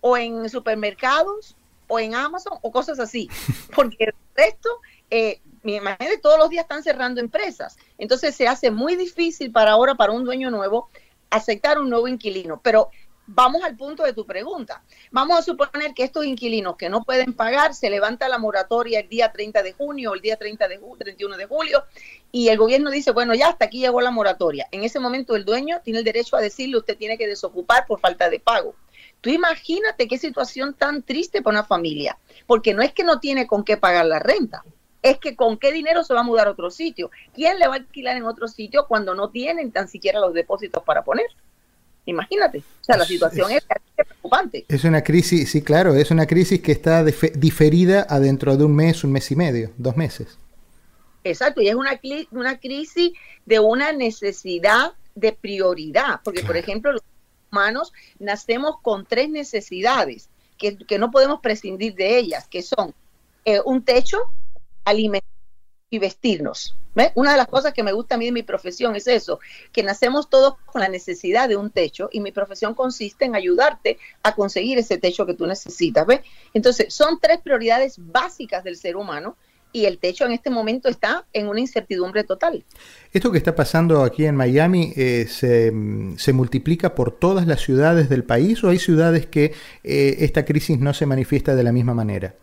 o 0.00 0.16
en 0.16 0.48
supermercados, 0.48 1.56
o 1.90 1.98
en 1.98 2.14
Amazon, 2.14 2.58
o 2.62 2.72
cosas 2.72 2.98
así. 2.98 3.28
Porque 3.74 4.04
el 4.04 4.14
resto, 4.34 4.70
eh, 5.10 5.40
imagínate, 5.64 6.18
todos 6.18 6.38
los 6.38 6.48
días 6.48 6.64
están 6.64 6.82
cerrando 6.82 7.20
empresas. 7.20 7.76
Entonces 7.98 8.34
se 8.34 8.48
hace 8.48 8.70
muy 8.70 8.96
difícil 8.96 9.52
para 9.52 9.72
ahora, 9.72 9.94
para 9.96 10.12
un 10.12 10.24
dueño 10.24 10.50
nuevo, 10.50 10.88
aceptar 11.28 11.78
un 11.78 11.90
nuevo 11.90 12.08
inquilino. 12.08 12.60
Pero 12.62 12.90
vamos 13.32 13.62
al 13.62 13.76
punto 13.76 14.02
de 14.02 14.12
tu 14.12 14.26
pregunta. 14.26 14.82
Vamos 15.10 15.38
a 15.38 15.42
suponer 15.42 15.94
que 15.94 16.02
estos 16.04 16.24
inquilinos 16.24 16.76
que 16.76 16.88
no 16.88 17.04
pueden 17.04 17.32
pagar, 17.32 17.74
se 17.74 17.90
levanta 17.90 18.28
la 18.28 18.38
moratoria 18.38 19.00
el 19.00 19.08
día 19.08 19.30
30 19.30 19.62
de 19.62 19.72
junio 19.72 20.10
o 20.10 20.14
el 20.14 20.20
día 20.20 20.36
30 20.36 20.68
de 20.68 20.80
31 20.98 21.36
de 21.36 21.46
julio 21.46 21.84
y 22.32 22.48
el 22.48 22.58
gobierno 22.58 22.90
dice, 22.90 23.12
bueno, 23.12 23.34
ya 23.34 23.48
hasta 23.48 23.66
aquí 23.66 23.80
llegó 23.80 24.00
la 24.00 24.10
moratoria. 24.10 24.68
En 24.72 24.82
ese 24.82 24.98
momento 24.98 25.36
el 25.36 25.44
dueño 25.44 25.80
tiene 25.84 26.00
el 26.00 26.04
derecho 26.04 26.36
a 26.36 26.40
decirle, 26.40 26.78
usted 26.78 26.96
tiene 26.96 27.16
que 27.16 27.28
desocupar 27.28 27.86
por 27.86 28.00
falta 28.00 28.28
de 28.28 28.40
pago. 28.40 28.74
Tú 29.20 29.30
imagínate 29.30 30.08
qué 30.08 30.18
situación 30.18 30.74
tan 30.74 31.02
triste 31.02 31.42
para 31.42 31.58
una 31.58 31.66
familia, 31.66 32.16
porque 32.46 32.74
no 32.74 32.82
es 32.82 32.92
que 32.92 33.04
no 33.04 33.20
tiene 33.20 33.46
con 33.46 33.64
qué 33.64 33.76
pagar 33.76 34.06
la 34.06 34.18
renta, 34.18 34.64
es 35.02 35.18
que 35.18 35.36
con 35.36 35.58
qué 35.58 35.72
dinero 35.72 36.04
se 36.04 36.14
va 36.14 36.20
a 36.20 36.24
mudar 36.24 36.48
a 36.48 36.52
otro 36.52 36.70
sitio. 36.70 37.10
¿Quién 37.34 37.58
le 37.58 37.66
va 37.66 37.74
a 37.74 37.78
alquilar 37.78 38.16
en 38.16 38.24
otro 38.24 38.48
sitio 38.48 38.86
cuando 38.86 39.14
no 39.14 39.30
tienen 39.30 39.72
tan 39.72 39.88
siquiera 39.88 40.20
los 40.20 40.34
depósitos 40.34 40.82
para 40.82 41.02
poner? 41.02 41.26
Imagínate. 42.06 42.58
O 42.58 42.84
sea, 42.84 42.96
la 42.96 43.04
situación 43.04 43.50
es, 43.50 43.64
preocupante. 43.94 44.64
Es 44.68 44.84
una 44.84 45.02
crisis, 45.02 45.50
sí, 45.50 45.62
claro, 45.62 45.94
es 45.94 46.10
una 46.10 46.26
crisis 46.26 46.60
que 46.60 46.72
está 46.72 47.04
diferida 47.04 48.06
a 48.08 48.18
dentro 48.18 48.56
de 48.56 48.64
un 48.64 48.74
mes, 48.74 49.04
un 49.04 49.12
mes 49.12 49.30
y 49.30 49.36
medio, 49.36 49.70
dos 49.76 49.96
meses. 49.96 50.38
Exacto, 51.22 51.60
y 51.60 51.68
es 51.68 51.74
una, 51.74 52.00
una 52.30 52.58
crisis 52.58 53.12
de 53.44 53.60
una 53.60 53.92
necesidad 53.92 54.92
de 55.14 55.32
prioridad, 55.32 56.20
porque 56.24 56.42
por 56.42 56.56
ejemplo 56.56 56.92
los 56.92 57.02
humanos 57.50 57.92
nacemos 58.18 58.76
con 58.82 59.06
tres 59.06 59.28
necesidades 59.30 60.28
que, 60.58 60.98
no 60.98 61.10
podemos 61.10 61.40
prescindir 61.40 61.94
de 61.94 62.18
ellas, 62.18 62.46
que 62.46 62.62
son 62.62 62.94
eh, 63.44 63.60
un 63.64 63.82
techo, 63.82 64.18
alimentar 64.84 65.30
y 65.88 65.98
vestirnos. 65.98 66.76
Una 67.14 67.32
de 67.32 67.36
las 67.36 67.46
cosas 67.46 67.72
que 67.72 67.82
me 67.82 67.92
gusta 67.92 68.14
a 68.14 68.18
mí 68.18 68.26
de 68.26 68.32
mi 68.32 68.42
profesión 68.42 68.94
es 68.94 69.06
eso, 69.06 69.40
que 69.72 69.82
nacemos 69.82 70.28
todos 70.28 70.54
con 70.66 70.80
la 70.80 70.88
necesidad 70.88 71.48
de 71.48 71.56
un 71.56 71.70
techo 71.70 72.08
y 72.12 72.20
mi 72.20 72.30
profesión 72.30 72.74
consiste 72.74 73.24
en 73.24 73.34
ayudarte 73.34 73.98
a 74.22 74.34
conseguir 74.34 74.78
ese 74.78 74.98
techo 74.98 75.24
que 75.24 75.34
tú 75.34 75.46
necesitas. 75.46 76.06
¿ves? 76.06 76.20
Entonces, 76.52 76.92
son 76.92 77.18
tres 77.20 77.40
prioridades 77.40 77.94
básicas 77.98 78.64
del 78.64 78.76
ser 78.76 78.96
humano 78.96 79.36
y 79.72 79.84
el 79.84 79.98
techo 79.98 80.24
en 80.24 80.32
este 80.32 80.50
momento 80.50 80.88
está 80.88 81.26
en 81.32 81.48
una 81.48 81.60
incertidumbre 81.60 82.24
total. 82.24 82.64
¿Esto 83.12 83.30
que 83.30 83.38
está 83.38 83.54
pasando 83.54 84.02
aquí 84.02 84.24
en 84.24 84.36
Miami 84.36 84.92
eh, 84.96 85.26
se, 85.28 85.70
multiplica 86.32 86.94
por 86.94 87.12
todas 87.12 87.46
las 87.46 87.60
ciudades 87.60 88.08
del 88.08 88.24
país 88.24 88.62
o 88.64 88.68
hay 88.68 88.78
ciudades 88.78 89.26
que 89.26 89.52
eh, 89.84 90.16
esta 90.20 90.44
crisis 90.44 90.78
no 90.78 90.94
se 90.94 91.06
manifiesta 91.06 91.54
de 91.54 91.62
la 91.62 91.72
misma 91.72 91.94
manera? 91.94 92.34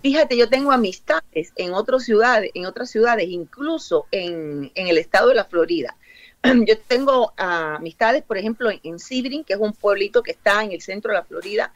Fíjate, 0.00 0.36
yo 0.36 0.48
tengo 0.48 0.70
amistades 0.70 1.52
en 1.56 1.74
otras 1.74 2.04
ciudades, 2.04 2.52
en 2.54 2.66
otras 2.66 2.88
ciudades, 2.88 3.28
incluso 3.28 4.06
en, 4.12 4.70
el 4.74 4.96
estado 4.96 5.30
de 5.30 5.34
la 5.34 5.44
Florida. 5.44 5.96
Yo 6.44 6.78
tengo 6.86 7.32
amistades, 7.36 8.22
por 8.22 8.38
ejemplo, 8.38 8.70
en, 8.70 8.98
Sebring, 9.00 9.42
que 9.42 9.54
es 9.54 9.58
un 9.58 9.72
pueblito 9.72 10.22
que 10.22 10.30
está 10.30 10.62
en 10.62 10.70
el 10.70 10.80
centro 10.80 11.10
de 11.10 11.18
la 11.18 11.24
Florida, 11.24 11.72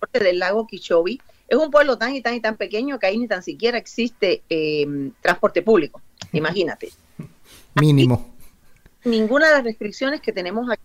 norte 0.00 0.20
del 0.20 0.38
lago 0.38 0.68
Kichobi. 0.68 1.20
Es 1.48 1.58
un 1.58 1.70
pueblo 1.70 1.98
tan 1.98 2.14
y 2.14 2.22
tan 2.22 2.34
y 2.34 2.40
tan 2.40 2.56
pequeño 2.56 2.98
que 2.98 3.06
ahí 3.06 3.18
ni 3.18 3.28
tan 3.28 3.42
siquiera 3.42 3.78
existe 3.78 4.42
eh, 4.48 4.86
transporte 5.20 5.62
público. 5.62 6.00
Imagínate. 6.32 6.90
Mínimo. 7.74 8.34
ninguna 9.04 9.48
de 9.48 9.54
las 9.54 9.64
restricciones 9.64 10.20
que 10.20 10.32
tenemos 10.32 10.70
aquí 10.70 10.82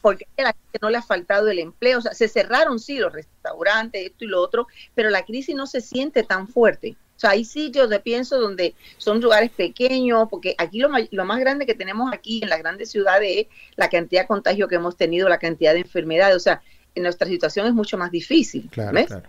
porque 0.00 0.26
a 0.38 0.42
la 0.42 0.52
gente 0.52 0.78
no 0.80 0.90
le 0.90 0.98
ha 0.98 1.02
faltado 1.02 1.48
el 1.48 1.58
empleo. 1.58 1.98
O 1.98 2.00
sea, 2.00 2.14
se 2.14 2.28
cerraron, 2.28 2.78
sí, 2.78 2.98
los 2.98 3.12
restaurantes, 3.12 4.06
esto 4.06 4.24
y 4.24 4.28
lo 4.28 4.40
otro, 4.40 4.66
pero 4.94 5.10
la 5.10 5.24
crisis 5.24 5.54
no 5.54 5.66
se 5.66 5.80
siente 5.80 6.22
tan 6.22 6.48
fuerte. 6.48 6.96
O 7.16 7.20
sea, 7.20 7.30
hay 7.30 7.44
sitios 7.44 7.90
de 7.90 8.00
pienso 8.00 8.40
donde 8.40 8.74
son 8.96 9.20
lugares 9.20 9.50
pequeños, 9.50 10.26
porque 10.30 10.54
aquí 10.56 10.78
lo, 10.78 10.88
lo, 11.10 11.24
más 11.26 11.38
grande 11.38 11.66
que 11.66 11.74
tenemos 11.74 12.10
aquí 12.14 12.40
en 12.42 12.48
las 12.48 12.60
grandes 12.60 12.90
ciudades 12.90 13.30
es 13.36 13.46
la 13.76 13.90
cantidad 13.90 14.22
de 14.22 14.28
contagio 14.28 14.68
que 14.68 14.76
hemos 14.76 14.96
tenido, 14.96 15.28
la 15.28 15.38
cantidad 15.38 15.74
de 15.74 15.80
enfermedades. 15.80 16.36
O 16.36 16.40
sea, 16.40 16.62
en 16.94 17.02
nuestra 17.02 17.28
situación 17.28 17.66
es 17.66 17.74
mucho 17.74 17.98
más 17.98 18.10
difícil. 18.10 18.68
Claro, 18.70 19.06
Claro. 19.06 19.28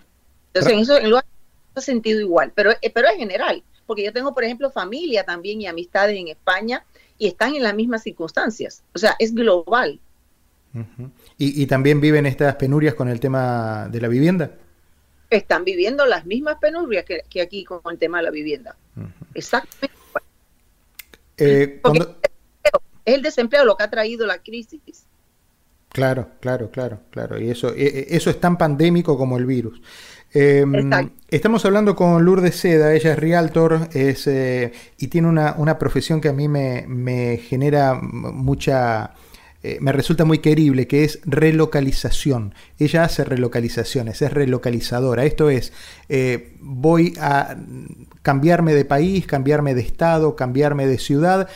Entonces, 0.53 0.73
en 0.73 0.79
eso 0.79 0.97
en 0.97 1.09
lugar 1.09 1.25
ha 1.75 1.81
sentido 1.81 2.19
igual, 2.19 2.51
pero, 2.53 2.71
eh, 2.81 2.91
pero 2.93 3.09
en 3.09 3.17
general, 3.17 3.63
porque 3.85 4.03
yo 4.03 4.11
tengo, 4.11 4.33
por 4.33 4.43
ejemplo, 4.43 4.69
familia 4.71 5.23
también 5.23 5.61
y 5.61 5.67
amistades 5.67 6.17
en 6.17 6.27
España 6.27 6.85
y 7.17 7.27
están 7.27 7.55
en 7.55 7.63
las 7.63 7.73
mismas 7.73 8.03
circunstancias. 8.03 8.83
O 8.93 8.99
sea, 8.99 9.15
es 9.19 9.33
global 9.33 9.99
¿Y, 11.37 11.65
también 11.65 11.99
viven 11.99 12.25
estas 12.25 12.55
penurias 12.55 12.93
con 12.93 13.09
el 13.09 13.19
tema 13.19 13.87
de 13.89 13.99
la 13.99 14.07
vivienda? 14.07 14.51
Están 15.29 15.63
viviendo 15.63 16.05
las 16.05 16.25
mismas 16.25 16.57
penurias 16.59 17.05
que, 17.05 17.41
aquí 17.41 17.63
con 17.63 17.81
el 17.89 17.97
tema 17.97 18.19
de 18.19 18.23
la 18.23 18.31
vivienda. 18.31 18.75
Exactamente. 19.33 19.97
Eh, 21.37 21.81
es 23.03 23.15
el 23.15 23.21
desempleo 23.21 23.65
lo 23.65 23.75
que 23.75 23.83
ha 23.83 23.89
traído 23.89 24.25
la 24.27 24.37
crisis. 24.37 25.07
Claro, 25.91 26.29
claro, 26.39 26.71
claro, 26.71 26.99
claro. 27.09 27.39
Y 27.39 27.49
eso, 27.49 27.73
e, 27.75 27.85
e, 27.85 28.15
eso 28.15 28.29
es 28.29 28.39
tan 28.39 28.57
pandémico 28.57 29.17
como 29.17 29.37
el 29.37 29.45
virus. 29.45 29.81
Em, 30.33 30.89
estamos 31.29 31.65
hablando 31.65 31.93
con 31.93 32.23
Lourdes 32.23 32.55
Seda, 32.55 32.93
ella 32.93 33.11
es 33.11 33.19
realtor 33.19 33.89
es, 33.91 34.27
eh, 34.27 34.71
y 34.97 35.07
tiene 35.07 35.27
una, 35.27 35.55
una, 35.57 35.77
profesión 35.77 36.21
que 36.21 36.29
a 36.29 36.33
mí 36.33 36.47
me, 36.47 36.85
me 36.87 37.37
genera 37.37 37.99
mucha, 38.01 39.11
eh, 39.61 39.77
me 39.81 39.91
resulta 39.91 40.23
muy 40.23 40.37
querible, 40.39 40.87
que 40.87 41.03
es 41.03 41.19
relocalización. 41.25 42.55
Ella 42.79 43.03
hace 43.03 43.25
relocalizaciones, 43.25 44.21
es 44.21 44.31
relocalizadora. 44.31 45.25
Esto 45.25 45.49
es, 45.49 45.73
eh, 46.07 46.53
voy 46.61 47.13
a 47.19 47.57
cambiarme 48.21 48.73
de 48.73 48.85
país, 48.85 49.27
cambiarme 49.27 49.75
de 49.75 49.81
estado, 49.81 50.37
cambiarme 50.37 50.87
de 50.87 50.97
ciudad 50.97 51.49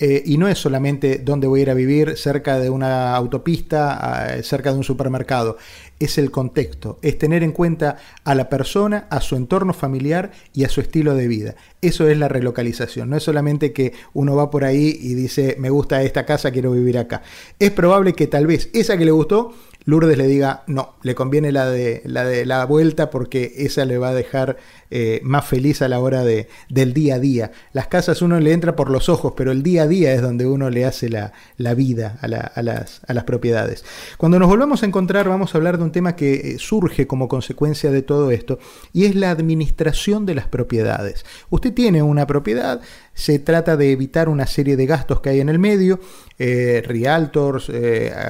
eh, 0.00 0.22
y 0.24 0.38
no 0.38 0.48
es 0.48 0.58
solamente 0.58 1.18
dónde 1.18 1.46
voy 1.46 1.60
a 1.60 1.62
ir 1.62 1.70
a 1.70 1.74
vivir, 1.74 2.16
cerca 2.16 2.58
de 2.58 2.70
una 2.70 3.14
autopista, 3.14 4.38
cerca 4.42 4.72
de 4.72 4.78
un 4.78 4.84
supermercado. 4.84 5.58
Es 5.98 6.16
el 6.16 6.30
contexto, 6.30 6.98
es 7.02 7.18
tener 7.18 7.42
en 7.42 7.52
cuenta 7.52 7.98
a 8.24 8.34
la 8.34 8.48
persona, 8.48 9.06
a 9.10 9.20
su 9.20 9.36
entorno 9.36 9.74
familiar 9.74 10.30
y 10.54 10.64
a 10.64 10.70
su 10.70 10.80
estilo 10.80 11.14
de 11.14 11.28
vida. 11.28 11.54
Eso 11.82 12.08
es 12.08 12.16
la 12.16 12.28
relocalización. 12.28 13.10
No 13.10 13.16
es 13.18 13.22
solamente 13.22 13.74
que 13.74 13.92
uno 14.14 14.34
va 14.34 14.50
por 14.50 14.64
ahí 14.64 14.98
y 14.98 15.14
dice, 15.14 15.56
me 15.58 15.68
gusta 15.68 16.02
esta 16.02 16.24
casa, 16.24 16.50
quiero 16.50 16.72
vivir 16.72 16.96
acá. 16.96 17.22
Es 17.58 17.70
probable 17.70 18.14
que 18.14 18.26
tal 18.26 18.46
vez 18.46 18.70
esa 18.72 18.96
que 18.96 19.04
le 19.04 19.10
gustó 19.10 19.52
Lourdes 19.84 20.18
le 20.18 20.26
diga, 20.26 20.62
no, 20.66 20.94
le 21.02 21.14
conviene 21.14 21.52
la 21.52 21.68
de 21.68 22.02
la, 22.04 22.24
de 22.24 22.44
la 22.44 22.64
vuelta 22.66 23.10
porque 23.10 23.52
esa 23.56 23.84
le 23.84 23.98
va 23.98 24.10
a 24.10 24.14
dejar 24.14 24.58
eh, 24.92 25.20
más 25.22 25.46
feliz 25.46 25.82
a 25.82 25.88
la 25.88 26.00
hora 26.00 26.24
de, 26.24 26.48
del 26.68 26.92
día 26.92 27.14
a 27.14 27.18
día. 27.20 27.52
Las 27.72 27.86
casas 27.86 28.22
uno 28.22 28.40
le 28.40 28.52
entra 28.52 28.74
por 28.74 28.90
los 28.90 29.08
ojos, 29.08 29.34
pero 29.36 29.52
el 29.52 29.62
día 29.62 29.82
a 29.82 29.86
día 29.86 30.12
es 30.12 30.20
donde 30.20 30.46
uno 30.46 30.68
le 30.68 30.84
hace 30.84 31.08
la, 31.08 31.32
vida 31.74 32.18
a, 32.20 32.26
las, 32.26 33.00
a, 33.06 33.14
las, 33.14 33.24
propiedades. 33.24 33.84
Cuando 34.18 34.40
nos 34.40 34.48
volvamos 34.48 34.82
a 34.82 34.86
encontrar 34.86 35.28
vamos 35.28 35.54
a 35.54 35.58
hablar 35.58 35.78
de 35.78 35.84
un 35.84 35.92
tema 35.92 36.16
que 36.16 36.34
eh, 36.34 36.56
surge 36.58 37.06
como 37.06 37.28
consecuencia 37.28 37.92
de 37.92 38.02
todo 38.02 38.32
esto 38.32 38.58
y 38.92 39.04
es 39.04 39.14
la 39.14 39.30
administración 39.30 40.26
de 40.26 40.34
las 40.34 40.48
propiedades. 40.48 41.24
Usted 41.50 41.72
tiene 41.72 42.02
una 42.02 42.26
propiedad, 42.26 42.80
se 43.14 43.38
trata 43.38 43.76
de 43.76 43.92
evitar 43.92 44.28
una 44.28 44.48
serie 44.48 44.76
de 44.76 44.86
gastos 44.86 45.20
que 45.20 45.30
hay 45.30 45.40
en 45.40 45.50
el 45.50 45.60
medio, 45.60 46.00
eh, 46.38 46.82
realtors, 46.84 47.70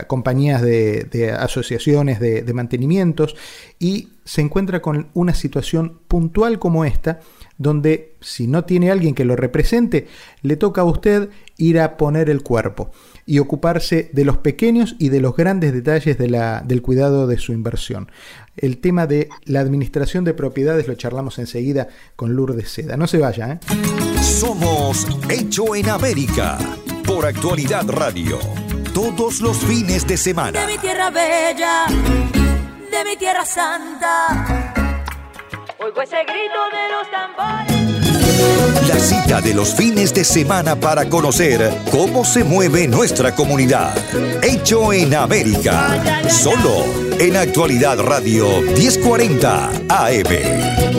compañías 0.08 0.60
de, 0.60 1.34
asociaciones 1.38 2.20
de, 2.20 2.42
de, 2.42 2.52
mantenimientos, 2.52 3.34
y 3.78 4.08
se 4.30 4.42
encuentra 4.42 4.80
con 4.80 5.08
una 5.12 5.34
situación 5.34 5.98
puntual 6.06 6.60
como 6.60 6.84
esta, 6.84 7.18
donde 7.58 8.14
si 8.20 8.46
no 8.46 8.64
tiene 8.64 8.92
alguien 8.92 9.16
que 9.16 9.24
lo 9.24 9.34
represente, 9.34 10.06
le 10.42 10.54
toca 10.54 10.82
a 10.82 10.84
usted 10.84 11.30
ir 11.56 11.80
a 11.80 11.96
poner 11.96 12.30
el 12.30 12.44
cuerpo 12.44 12.92
y 13.26 13.40
ocuparse 13.40 14.08
de 14.12 14.24
los 14.24 14.38
pequeños 14.38 14.94
y 15.00 15.08
de 15.08 15.20
los 15.20 15.34
grandes 15.34 15.72
detalles 15.72 16.16
de 16.16 16.30
la, 16.30 16.62
del 16.64 16.80
cuidado 16.80 17.26
de 17.26 17.38
su 17.38 17.52
inversión. 17.52 18.12
El 18.56 18.78
tema 18.78 19.08
de 19.08 19.30
la 19.46 19.58
administración 19.58 20.22
de 20.22 20.32
propiedades 20.32 20.86
lo 20.86 20.94
charlamos 20.94 21.40
enseguida 21.40 21.88
con 22.14 22.36
Lourdes 22.36 22.70
Seda. 22.70 22.96
No 22.96 23.08
se 23.08 23.18
vaya, 23.18 23.54
¿eh? 23.54 23.58
Somos 24.22 25.08
Hecho 25.28 25.74
en 25.74 25.88
América 25.88 26.56
por 27.04 27.26
Actualidad 27.26 27.88
Radio. 27.88 28.38
Todos 28.94 29.40
los 29.40 29.58
fines 29.58 30.06
de 30.06 30.16
semana. 30.16 30.60
De 30.60 30.72
mi 30.72 30.78
tierra 30.78 31.10
bella, 31.10 31.86
de 32.90 33.04
mi 33.04 33.16
tierra 33.16 33.44
santa. 33.44 34.74
Oigo 35.78 36.02
ese 36.02 36.24
grito 36.24 36.60
de 36.72 36.88
los 36.90 37.10
tambores. 37.10 37.80
La 38.88 38.98
cita 38.98 39.40
de 39.40 39.54
los 39.54 39.74
fines 39.74 40.12
de 40.12 40.24
semana 40.24 40.76
para 40.76 41.08
conocer 41.08 41.72
cómo 41.90 42.24
se 42.24 42.42
mueve 42.42 42.88
nuestra 42.88 43.34
comunidad. 43.34 43.94
Hecho 44.42 44.92
en 44.92 45.14
América. 45.14 46.02
Solo 46.28 46.84
en 47.18 47.36
Actualidad 47.36 47.98
Radio 48.00 48.60
1040 48.60 49.70
AM. 49.88 50.89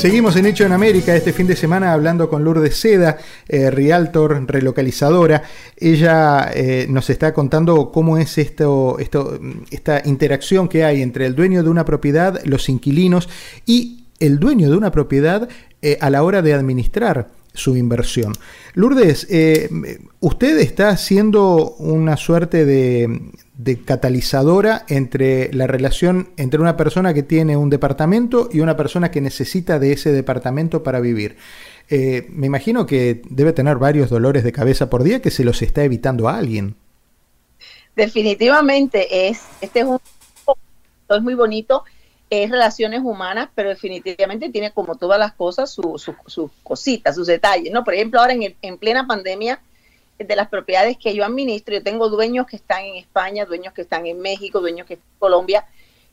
Seguimos 0.00 0.34
en 0.36 0.46
Hecho 0.46 0.64
en 0.64 0.72
América 0.72 1.14
este 1.14 1.34
fin 1.34 1.46
de 1.46 1.54
semana 1.54 1.92
hablando 1.92 2.30
con 2.30 2.42
Lourdes 2.42 2.74
Seda, 2.74 3.18
eh, 3.46 3.70
Realtor, 3.70 4.46
relocalizadora. 4.50 5.42
Ella 5.76 6.50
eh, 6.54 6.86
nos 6.88 7.10
está 7.10 7.34
contando 7.34 7.92
cómo 7.92 8.16
es 8.16 8.38
esto, 8.38 8.98
esto, 8.98 9.38
esta 9.70 10.00
interacción 10.06 10.68
que 10.68 10.84
hay 10.84 11.02
entre 11.02 11.26
el 11.26 11.34
dueño 11.34 11.62
de 11.62 11.68
una 11.68 11.84
propiedad, 11.84 12.40
los 12.44 12.70
inquilinos 12.70 13.28
y 13.66 14.06
el 14.20 14.38
dueño 14.38 14.70
de 14.70 14.76
una 14.78 14.90
propiedad 14.90 15.50
eh, 15.82 15.98
a 16.00 16.08
la 16.08 16.22
hora 16.22 16.40
de 16.40 16.54
administrar 16.54 17.28
su 17.52 17.76
inversión. 17.76 18.32
Lourdes, 18.74 19.26
usted 20.20 20.58
está 20.58 20.90
haciendo 20.90 21.74
una 21.78 22.16
suerte 22.16 22.64
de, 22.64 23.32
de 23.62 23.82
catalizadora 23.82 24.86
entre 24.88 25.52
la 25.52 25.66
relación 25.66 26.30
entre 26.38 26.60
una 26.60 26.78
persona 26.78 27.12
que 27.12 27.22
tiene 27.22 27.58
un 27.58 27.68
departamento 27.68 28.48
y 28.50 28.60
una 28.60 28.76
persona 28.76 29.10
que 29.10 29.20
necesita 29.20 29.78
de 29.78 29.92
ese 29.92 30.12
departamento 30.12 30.82
para 30.82 31.00
vivir. 31.00 31.36
Eh, 31.90 32.26
me 32.30 32.46
imagino 32.46 32.86
que 32.86 33.20
debe 33.28 33.52
tener 33.52 33.76
varios 33.76 34.08
dolores 34.08 34.44
de 34.44 34.52
cabeza 34.52 34.88
por 34.88 35.02
día 35.02 35.20
que 35.20 35.30
se 35.30 35.44
los 35.44 35.60
está 35.60 35.84
evitando 35.84 36.28
a 36.28 36.38
alguien. 36.38 36.76
Definitivamente 37.96 39.28
es, 39.28 39.42
este 39.60 39.80
es 39.80 39.86
un 39.86 39.98
es 41.10 41.22
muy 41.22 41.34
bonito, 41.34 41.82
es 42.30 42.50
relaciones 42.50 43.00
humanas, 43.02 43.48
pero 43.54 43.68
definitivamente 43.68 44.48
tiene 44.48 44.70
como 44.70 44.94
todas 44.94 45.18
las 45.18 45.34
cosas 45.34 45.70
sus 45.70 46.10
cositas, 46.62 47.16
sus 47.16 47.26
detalles, 47.26 47.72
¿no? 47.72 47.82
Por 47.82 47.94
ejemplo, 47.94 48.20
ahora 48.20 48.32
en, 48.32 48.56
en 48.62 48.78
plena 48.78 49.06
pandemia, 49.06 49.60
de 50.26 50.36
las 50.36 50.48
propiedades 50.48 50.96
que 50.98 51.14
yo 51.14 51.24
administro, 51.24 51.74
yo 51.74 51.82
tengo 51.82 52.08
dueños 52.08 52.46
que 52.46 52.56
están 52.56 52.84
en 52.84 52.96
España, 52.96 53.46
dueños 53.46 53.72
que 53.72 53.82
están 53.82 54.06
en 54.06 54.20
México, 54.20 54.60
dueños 54.60 54.86
que 54.86 54.94
están 54.94 55.08
en 55.08 55.18
Colombia 55.18 55.66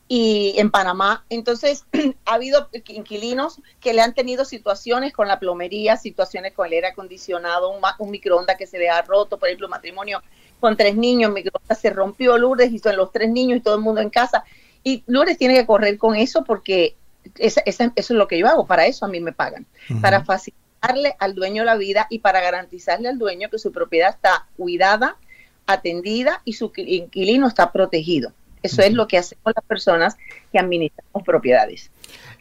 y 0.08 0.54
en 0.56 0.70
Panamá. 0.70 1.24
Entonces, 1.28 1.84
ha 2.24 2.34
habido 2.34 2.68
inquilinos 2.88 3.60
que 3.80 3.92
le 3.92 4.00
han 4.00 4.14
tenido 4.14 4.44
situaciones 4.44 5.12
con 5.12 5.28
la 5.28 5.38
plomería, 5.38 5.96
situaciones 5.96 6.54
con 6.54 6.66
el 6.66 6.72
aire 6.72 6.88
acondicionado, 6.88 7.70
un, 7.70 7.82
un 7.98 8.10
microondas 8.10 8.56
que 8.56 8.66
se 8.66 8.78
le 8.78 8.88
ha 8.88 9.02
roto, 9.02 9.38
por 9.38 9.48
ejemplo, 9.48 9.68
matrimonio 9.68 10.22
con 10.58 10.76
tres 10.76 10.96
niños, 10.96 11.30
microondas 11.30 11.78
se 11.78 11.90
rompió, 11.90 12.36
Lourdes, 12.38 12.72
y 12.72 12.78
son 12.78 12.96
los 12.96 13.12
tres 13.12 13.30
niños 13.30 13.58
y 13.58 13.60
todo 13.60 13.76
el 13.76 13.82
mundo 13.82 14.00
en 14.00 14.10
casa. 14.10 14.44
Y 14.88 15.04
Lourdes 15.06 15.36
tiene 15.36 15.54
que 15.54 15.66
correr 15.66 15.98
con 15.98 16.16
eso 16.16 16.44
porque 16.44 16.96
eso 17.36 17.60
es 17.94 18.10
lo 18.10 18.26
que 18.26 18.38
yo 18.38 18.48
hago, 18.48 18.66
para 18.66 18.86
eso 18.86 19.04
a 19.04 19.08
mí 19.08 19.20
me 19.20 19.34
pagan, 19.34 19.66
para 20.00 20.24
facilitarle 20.24 21.14
al 21.18 21.34
dueño 21.34 21.62
la 21.62 21.76
vida 21.76 22.06
y 22.08 22.20
para 22.20 22.40
garantizarle 22.40 23.10
al 23.10 23.18
dueño 23.18 23.50
que 23.50 23.58
su 23.58 23.70
propiedad 23.70 24.14
está 24.14 24.46
cuidada, 24.56 25.18
atendida 25.66 26.40
y 26.46 26.54
su 26.54 26.72
inquilino 26.74 27.48
está 27.48 27.70
protegido. 27.70 28.32
Eso 28.62 28.80
es 28.80 28.94
lo 28.94 29.06
que 29.06 29.18
hacemos 29.18 29.52
las 29.54 29.64
personas 29.66 30.16
que 30.50 30.58
administramos 30.58 31.22
propiedades. 31.22 31.90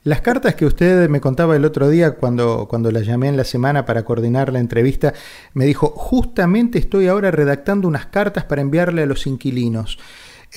Las 0.04 0.22
cartas 0.22 0.56
que 0.56 0.66
usted 0.66 1.10
me 1.10 1.20
contaba 1.20 1.58
el 1.58 1.66
otro 1.66 1.90
día 1.90 2.12
cuando, 2.12 2.70
cuando 2.70 2.92
la 2.92 3.02
llamé 3.02 3.28
en 3.28 3.36
la 3.36 3.44
semana 3.44 3.86
para 3.86 4.06
coordinar 4.06 4.54
la 4.54 4.60
entrevista, 4.60 5.14
me 5.54 5.66
dijo, 5.66 5.90
justamente 5.90 6.80
estoy 6.80 7.08
ahora 7.08 7.30
redactando 7.30 7.90
unas 7.90 8.06
cartas 8.06 8.46
para 8.46 8.62
enviarle 8.62 9.02
a 9.02 9.06
los 9.06 9.28
inquilinos. 9.28 10.00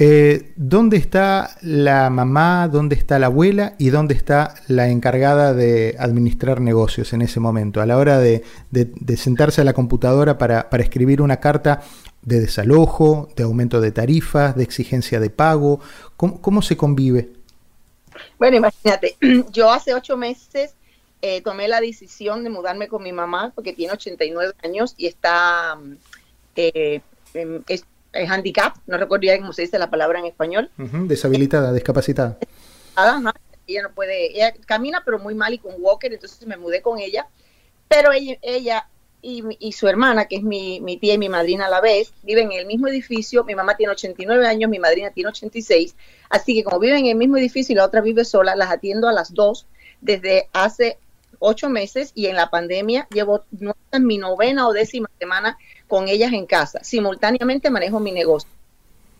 Eh, 0.02 0.52
¿Dónde 0.56 0.96
está 0.96 1.58
la 1.60 2.08
mamá, 2.08 2.68
dónde 2.68 2.96
está 2.96 3.18
la 3.18 3.26
abuela 3.26 3.74
y 3.76 3.90
dónde 3.90 4.14
está 4.14 4.54
la 4.66 4.88
encargada 4.88 5.52
de 5.52 5.94
administrar 5.98 6.62
negocios 6.62 7.12
en 7.12 7.20
ese 7.20 7.38
momento? 7.38 7.82
A 7.82 7.86
la 7.86 7.98
hora 7.98 8.18
de, 8.18 8.42
sentarse 9.18 9.60
a 9.60 9.64
la 9.64 9.74
computadora 9.74 10.38
para, 10.38 10.66
escribir 10.78 11.20
una 11.20 11.38
carta 11.38 11.82
de 12.22 12.40
desalojo, 12.40 13.28
de 13.36 13.42
aumento 13.42 13.82
de 13.82 13.92
tarifas, 13.92 14.56
de 14.56 14.62
exigencia 14.62 15.20
de 15.20 15.28
pago, 15.28 15.80
cómo 16.16 16.62
se 16.62 16.78
convive? 16.78 17.28
Bueno, 18.38 18.56
imagínate, 18.56 19.18
yo 19.52 19.70
hace 19.70 19.92
ocho 19.92 20.16
meses 20.16 20.76
eh, 21.20 21.42
tomé 21.42 21.68
la 21.68 21.82
decisión 21.82 22.42
de 22.42 22.48
mudarme 22.48 22.88
con 22.88 23.02
mi 23.02 23.12
mamá 23.12 23.52
porque 23.54 23.74
tiene 23.74 23.92
89 23.92 24.54
años 24.62 24.94
y 24.96 25.08
está 25.08 25.78
eh, 26.56 27.02
es, 27.68 27.84
handicap, 28.12 28.76
no 28.86 28.96
recuerdo 28.96 29.24
ya 29.24 29.38
cómo 29.38 29.52
se 29.52 29.62
dice 29.62 29.78
la 29.78 29.90
palabra 29.90 30.18
en 30.18 30.26
español. 30.26 30.70
deshabilitada, 30.76 31.72
discapacitada. 31.72 32.38
ella 33.66 33.82
no 33.82 33.90
puede, 33.92 34.32
ella 34.36 34.52
camina 34.66 35.02
pero 35.04 35.18
muy 35.18 35.34
mal 35.34 35.54
y 35.54 35.58
con 35.58 35.72
walker, 35.78 36.12
entonces 36.12 36.46
me 36.46 36.56
mudé 36.56 36.82
con 36.82 36.98
ella, 36.98 37.28
pero 37.88 38.12
ella, 38.12 38.36
ella 38.42 38.86
y, 39.22 39.72
su 39.72 39.86
hermana, 39.86 40.26
que 40.26 40.36
es 40.36 40.42
mi, 40.42 40.80
mi, 40.80 40.96
tía 40.96 41.14
y 41.14 41.18
mi 41.18 41.28
madrina 41.28 41.66
a 41.66 41.68
la 41.68 41.80
vez, 41.80 42.12
viven 42.22 42.52
en 42.52 42.60
el 42.60 42.66
mismo 42.66 42.88
edificio. 42.88 43.44
Mi 43.44 43.54
mamá 43.54 43.76
tiene 43.76 43.92
89 43.92 44.46
años, 44.46 44.70
mi 44.70 44.78
madrina 44.78 45.10
tiene 45.10 45.28
86. 45.28 45.94
Así 46.30 46.54
que 46.54 46.64
como 46.64 46.78
viven 46.78 47.00
en 47.00 47.06
el 47.06 47.16
mismo 47.16 47.36
edificio 47.36 47.74
y 47.74 47.76
la 47.76 47.84
otra 47.84 48.00
vive 48.00 48.24
sola, 48.24 48.56
las 48.56 48.70
atiendo 48.70 49.08
a 49.08 49.12
las 49.12 49.34
dos 49.34 49.66
desde 50.00 50.48
hace 50.52 50.98
ocho 51.38 51.68
meses 51.68 52.12
y 52.14 52.26
en 52.26 52.36
la 52.36 52.50
pandemia 52.50 53.08
llevo 53.10 53.44
mi 53.98 54.18
novena 54.18 54.68
o 54.68 54.72
décima 54.72 55.10
semana 55.18 55.58
con 55.90 56.08
ellas 56.08 56.32
en 56.32 56.46
casa. 56.46 56.82
Simultáneamente 56.82 57.68
manejo 57.68 58.00
mi 58.00 58.12
negocio. 58.12 58.48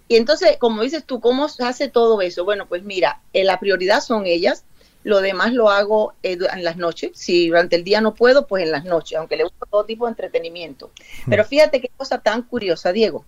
Y 0.09 0.17
entonces, 0.17 0.57
como 0.59 0.83
dices 0.83 1.05
tú, 1.05 1.21
¿cómo 1.21 1.49
se 1.49 1.63
hace 1.65 1.89
todo 1.89 2.23
eso? 2.23 2.45
Bueno, 2.45 2.67
pues 2.67 2.83
mira, 2.83 3.21
eh, 3.35 3.45
la 3.45 3.61
prioridad 3.61 4.01
son 4.01 4.27
ellas. 4.27 4.65
Lo 5.05 5.21
demás 5.21 5.53
lo 5.53 5.71
hago 5.71 6.15
eh, 6.23 6.39
en 6.53 6.65
las 6.65 6.77
noches. 6.77 7.11
Si 7.15 7.49
durante 7.49 7.77
el 7.77 7.85
día 7.85 8.01
no 8.01 8.15
puedo, 8.15 8.47
pues 8.47 8.65
en 8.65 8.73
las 8.73 8.85
noches, 8.85 9.19
aunque 9.19 9.37
le 9.37 9.45
gusta 9.45 9.67
todo 9.71 9.85
tipo 9.85 10.07
de 10.07 10.13
entretenimiento. 10.13 10.91
Pero 11.29 11.45
fíjate 11.45 11.81
qué 11.81 11.91
cosa 11.97 12.19
tan 12.19 12.43
curiosa, 12.43 12.93
Diego. 12.93 13.25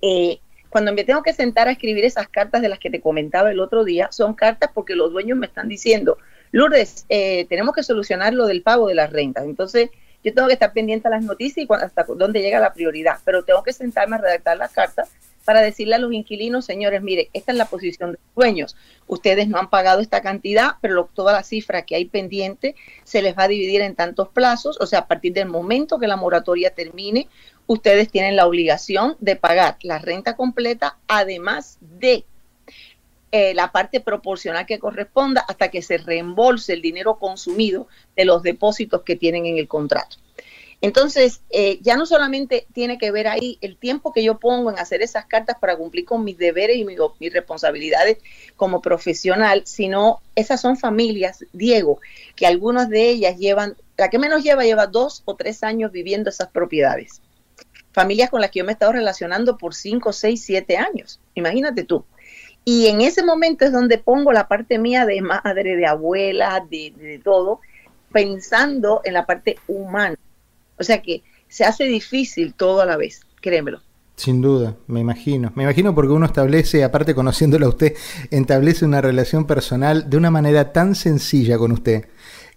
Eh, 0.00 0.38
cuando 0.68 0.92
me 0.92 1.04
tengo 1.04 1.22
que 1.22 1.32
sentar 1.32 1.68
a 1.68 1.72
escribir 1.72 2.04
esas 2.04 2.28
cartas 2.28 2.62
de 2.62 2.68
las 2.68 2.78
que 2.78 2.90
te 2.90 3.00
comentaba 3.00 3.50
el 3.50 3.60
otro 3.60 3.84
día, 3.84 4.08
son 4.12 4.34
cartas 4.34 4.70
porque 4.72 4.94
los 4.94 5.12
dueños 5.12 5.36
me 5.36 5.46
están 5.46 5.68
diciendo, 5.68 6.16
Lourdes, 6.52 7.06
eh, 7.08 7.46
tenemos 7.48 7.74
que 7.74 7.82
solucionar 7.82 8.34
lo 8.34 8.46
del 8.46 8.62
pago 8.62 8.88
de 8.88 8.94
las 8.94 9.10
rentas. 9.10 9.44
Entonces, 9.44 9.90
yo 10.22 10.34
tengo 10.34 10.48
que 10.48 10.54
estar 10.54 10.72
pendiente 10.72 11.08
a 11.08 11.10
las 11.10 11.24
noticias 11.24 11.66
y 11.66 11.72
hasta 11.72 12.04
dónde 12.04 12.42
llega 12.42 12.60
la 12.60 12.72
prioridad, 12.72 13.18
pero 13.24 13.44
tengo 13.44 13.62
que 13.62 13.72
sentarme 13.72 14.16
a 14.16 14.20
redactar 14.20 14.56
las 14.56 14.72
cartas 14.72 15.10
para 15.44 15.62
decirle 15.62 15.94
a 15.94 15.98
los 15.98 16.12
inquilinos, 16.12 16.64
señores, 16.64 17.02
mire, 17.02 17.30
esta 17.32 17.52
es 17.52 17.58
la 17.58 17.64
posición 17.64 18.12
de 18.12 18.18
los 18.18 18.34
dueños. 18.36 18.76
Ustedes 19.06 19.48
no 19.48 19.58
han 19.58 19.70
pagado 19.70 20.00
esta 20.00 20.20
cantidad, 20.20 20.72
pero 20.80 21.08
toda 21.12 21.32
la 21.32 21.42
cifra 21.42 21.82
que 21.82 21.96
hay 21.96 22.04
pendiente 22.04 22.74
se 23.04 23.22
les 23.22 23.36
va 23.36 23.44
a 23.44 23.48
dividir 23.48 23.80
en 23.80 23.94
tantos 23.94 24.28
plazos, 24.28 24.78
o 24.80 24.86
sea, 24.86 25.00
a 25.00 25.06
partir 25.08 25.32
del 25.32 25.48
momento 25.48 25.98
que 25.98 26.06
la 26.06 26.16
moratoria 26.16 26.70
termine, 26.74 27.28
ustedes 27.66 28.10
tienen 28.10 28.36
la 28.36 28.46
obligación 28.46 29.16
de 29.20 29.36
pagar 29.36 29.76
la 29.82 29.98
renta 29.98 30.36
completa, 30.36 30.98
además 31.08 31.78
de 31.80 32.24
eh, 33.32 33.54
la 33.54 33.70
parte 33.72 34.00
proporcional 34.00 34.66
que 34.66 34.78
corresponda 34.78 35.40
hasta 35.42 35.68
que 35.68 35.82
se 35.82 35.98
reembolse 35.98 36.72
el 36.72 36.82
dinero 36.82 37.18
consumido 37.18 37.86
de 38.16 38.24
los 38.24 38.42
depósitos 38.42 39.02
que 39.02 39.16
tienen 39.16 39.46
en 39.46 39.58
el 39.58 39.68
contrato. 39.68 40.16
Entonces, 40.82 41.42
eh, 41.50 41.78
ya 41.82 41.96
no 41.96 42.06
solamente 42.06 42.66
tiene 42.72 42.96
que 42.96 43.10
ver 43.10 43.28
ahí 43.28 43.58
el 43.60 43.76
tiempo 43.76 44.12
que 44.12 44.24
yo 44.24 44.38
pongo 44.38 44.70
en 44.70 44.78
hacer 44.78 45.02
esas 45.02 45.26
cartas 45.26 45.56
para 45.60 45.76
cumplir 45.76 46.06
con 46.06 46.24
mis 46.24 46.38
deberes 46.38 46.76
y 46.76 46.84
mis, 46.84 46.98
responsabilidades 47.32 48.18
como 48.56 48.80
profesional, 48.80 49.62
sino 49.66 50.20
esas 50.34 50.60
son 50.60 50.78
familias, 50.78 51.44
Diego, 51.52 52.00
que 52.34 52.46
algunas 52.46 52.88
de 52.88 53.10
ellas 53.10 53.36
llevan, 53.36 53.76
la 53.98 54.08
que 54.08 54.18
menos 54.18 54.42
lleva, 54.42 54.64
lleva 54.64 54.86
dos 54.86 55.22
o 55.26 55.36
tres 55.36 55.62
años 55.62 55.92
viviendo 55.92 56.30
esas 56.30 56.48
propiedades. 56.48 57.20
Familias 57.92 58.30
con 58.30 58.40
las 58.40 58.50
que 58.50 58.60
yo 58.60 58.64
me 58.64 58.72
he 58.72 58.74
estado 58.74 58.92
relacionando 58.92 59.58
por 59.58 59.74
cinco, 59.74 60.12
seis, 60.12 60.42
siete 60.42 60.78
años. 60.78 61.20
Imagínate 61.34 61.84
tú. 61.84 62.04
Y 62.70 62.86
en 62.86 63.00
ese 63.00 63.24
momento 63.24 63.64
es 63.64 63.72
donde 63.72 63.98
pongo 63.98 64.32
la 64.32 64.46
parte 64.46 64.78
mía 64.78 65.04
de 65.06 65.20
madre, 65.22 65.76
de 65.76 65.86
abuela, 65.86 66.64
de 66.70 67.20
todo, 67.24 67.60
pensando 68.12 69.00
en 69.04 69.14
la 69.14 69.26
parte 69.26 69.56
humana 69.66 70.16
o 70.80 70.82
sea 70.82 71.02
que 71.02 71.22
se 71.48 71.64
hace 71.64 71.84
difícil 71.84 72.54
todo 72.54 72.80
a 72.80 72.86
la 72.86 72.96
vez, 72.96 73.20
créemelo. 73.40 73.80
Sin 74.16 74.40
duda, 74.40 74.76
me 74.86 75.00
imagino. 75.00 75.52
Me 75.54 75.62
imagino 75.62 75.94
porque 75.94 76.12
uno 76.12 76.26
establece, 76.26 76.84
aparte 76.84 77.14
conociéndolo 77.14 77.66
a 77.66 77.68
usted, 77.70 77.94
establece 78.30 78.84
una 78.84 79.00
relación 79.00 79.46
personal 79.46 80.08
de 80.08 80.16
una 80.16 80.30
manera 80.30 80.72
tan 80.72 80.94
sencilla 80.94 81.58
con 81.58 81.72
usted. 81.72 82.06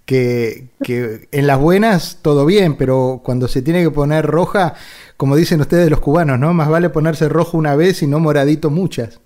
Que, 0.06 0.68
que, 0.84 1.30
en 1.32 1.48
las 1.48 1.60
buenas 1.60 2.20
todo 2.22 2.46
bien, 2.46 2.76
pero 2.76 3.22
cuando 3.24 3.48
se 3.48 3.62
tiene 3.62 3.82
que 3.84 3.92
poner 3.92 4.26
roja, 4.26 4.74
como 5.16 5.38
dicen 5.38 5.62
ustedes 5.62 5.90
los 5.90 6.02
cubanos, 6.02 6.40
¿no? 6.40 6.54
Más 6.54 6.68
vale 6.68 6.90
ponerse 6.90 7.30
rojo 7.30 7.58
una 7.58 7.76
vez 7.76 8.04
y 8.04 8.08
no 8.08 8.20
moradito 8.20 8.70
muchas. 8.70 9.20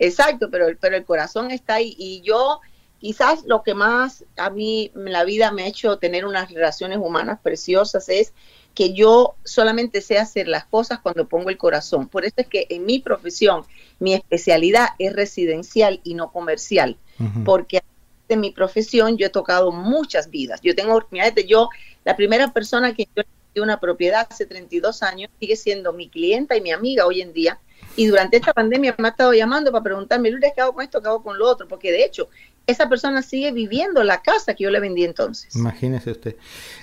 Exacto, 0.00 0.50
pero, 0.50 0.66
pero 0.80 0.96
el 0.96 1.04
corazón 1.04 1.52
está 1.52 1.74
ahí. 1.74 1.94
Y 1.96 2.22
yo 2.22 2.60
Quizás 3.00 3.46
lo 3.46 3.62
que 3.62 3.72
más 3.72 4.26
a 4.36 4.50
mí 4.50 4.92
en 4.94 5.10
la 5.10 5.24
vida 5.24 5.50
me 5.52 5.62
ha 5.62 5.66
hecho 5.66 5.96
tener 5.96 6.26
unas 6.26 6.50
relaciones 6.50 6.98
humanas 6.98 7.40
preciosas 7.42 8.10
es 8.10 8.34
que 8.74 8.92
yo 8.92 9.36
solamente 9.42 10.02
sé 10.02 10.18
hacer 10.18 10.48
las 10.48 10.66
cosas 10.66 10.98
cuando 10.98 11.26
pongo 11.26 11.48
el 11.48 11.56
corazón. 11.56 12.08
Por 12.08 12.26
eso 12.26 12.34
es 12.36 12.46
que 12.46 12.66
en 12.68 12.84
mi 12.84 12.98
profesión, 12.98 13.64
mi 14.00 14.12
especialidad 14.12 14.88
es 14.98 15.14
residencial 15.14 16.00
y 16.04 16.12
no 16.12 16.30
comercial, 16.30 16.98
porque 17.46 17.80
en 18.28 18.40
mi 18.40 18.50
profesión 18.50 19.16
yo 19.16 19.26
he 19.26 19.30
tocado 19.30 19.72
muchas 19.72 20.28
vidas. 20.28 20.60
Yo 20.62 20.74
tengo, 20.74 21.00
fíjate, 21.10 21.46
yo, 21.46 21.70
la 22.04 22.16
primera 22.16 22.52
persona 22.52 22.92
que 22.94 23.08
yo 23.16 23.22
una 23.56 23.80
propiedad 23.80 24.26
hace 24.30 24.46
32 24.46 25.02
años 25.02 25.30
sigue 25.40 25.56
siendo 25.56 25.92
mi 25.92 26.08
clienta 26.08 26.56
y 26.56 26.60
mi 26.60 26.70
amiga 26.70 27.06
hoy 27.06 27.20
en 27.20 27.32
día. 27.32 27.58
Y 27.96 28.06
durante 28.06 28.36
esta 28.36 28.52
pandemia 28.52 28.94
me 28.98 29.08
ha 29.08 29.10
estado 29.10 29.32
llamando 29.32 29.72
para 29.72 29.82
preguntarme, 29.82 30.30
Lourdes, 30.30 30.52
¿qué 30.54 30.60
hago 30.60 30.74
con 30.74 30.84
esto? 30.84 31.02
¿Qué 31.02 31.08
hago 31.08 31.22
con 31.22 31.38
lo 31.38 31.48
otro? 31.48 31.66
Porque 31.66 31.90
de 31.90 32.04
hecho, 32.04 32.28
esa 32.66 32.88
persona 32.88 33.22
sigue 33.22 33.52
viviendo 33.52 34.02
la 34.04 34.22
casa 34.22 34.54
que 34.54 34.64
yo 34.64 34.70
le 34.70 34.80
vendí 34.80 35.04
entonces. 35.04 35.54
Imagínese 35.56 36.12
usted. 36.12 36.36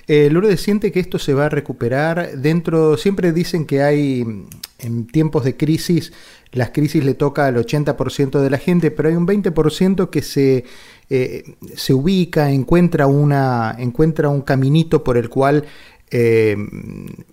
Eh, 0.06 0.28
Lourdes, 0.30 0.60
¿siente 0.60 0.92
que 0.92 1.00
esto 1.00 1.18
se 1.18 1.34
va 1.34 1.46
a 1.46 1.48
recuperar? 1.48 2.36
Dentro, 2.36 2.96
siempre 2.96 3.32
dicen 3.32 3.66
que 3.66 3.82
hay, 3.82 4.24
en 4.78 5.06
tiempos 5.06 5.44
de 5.44 5.56
crisis, 5.56 6.12
las 6.52 6.70
crisis 6.70 7.04
le 7.04 7.14
toca 7.14 7.46
al 7.46 7.56
80% 7.56 8.40
de 8.40 8.50
la 8.50 8.58
gente, 8.58 8.90
pero 8.90 9.08
hay 9.08 9.14
un 9.14 9.26
20% 9.26 10.10
que 10.10 10.22
se, 10.22 10.64
eh, 11.10 11.44
se 11.74 11.94
ubica, 11.94 12.50
encuentra, 12.50 13.06
una, 13.06 13.74
encuentra 13.78 14.28
un 14.28 14.42
caminito 14.42 15.04
por 15.04 15.16
el 15.16 15.28
cual 15.28 15.64
eh, 16.10 16.56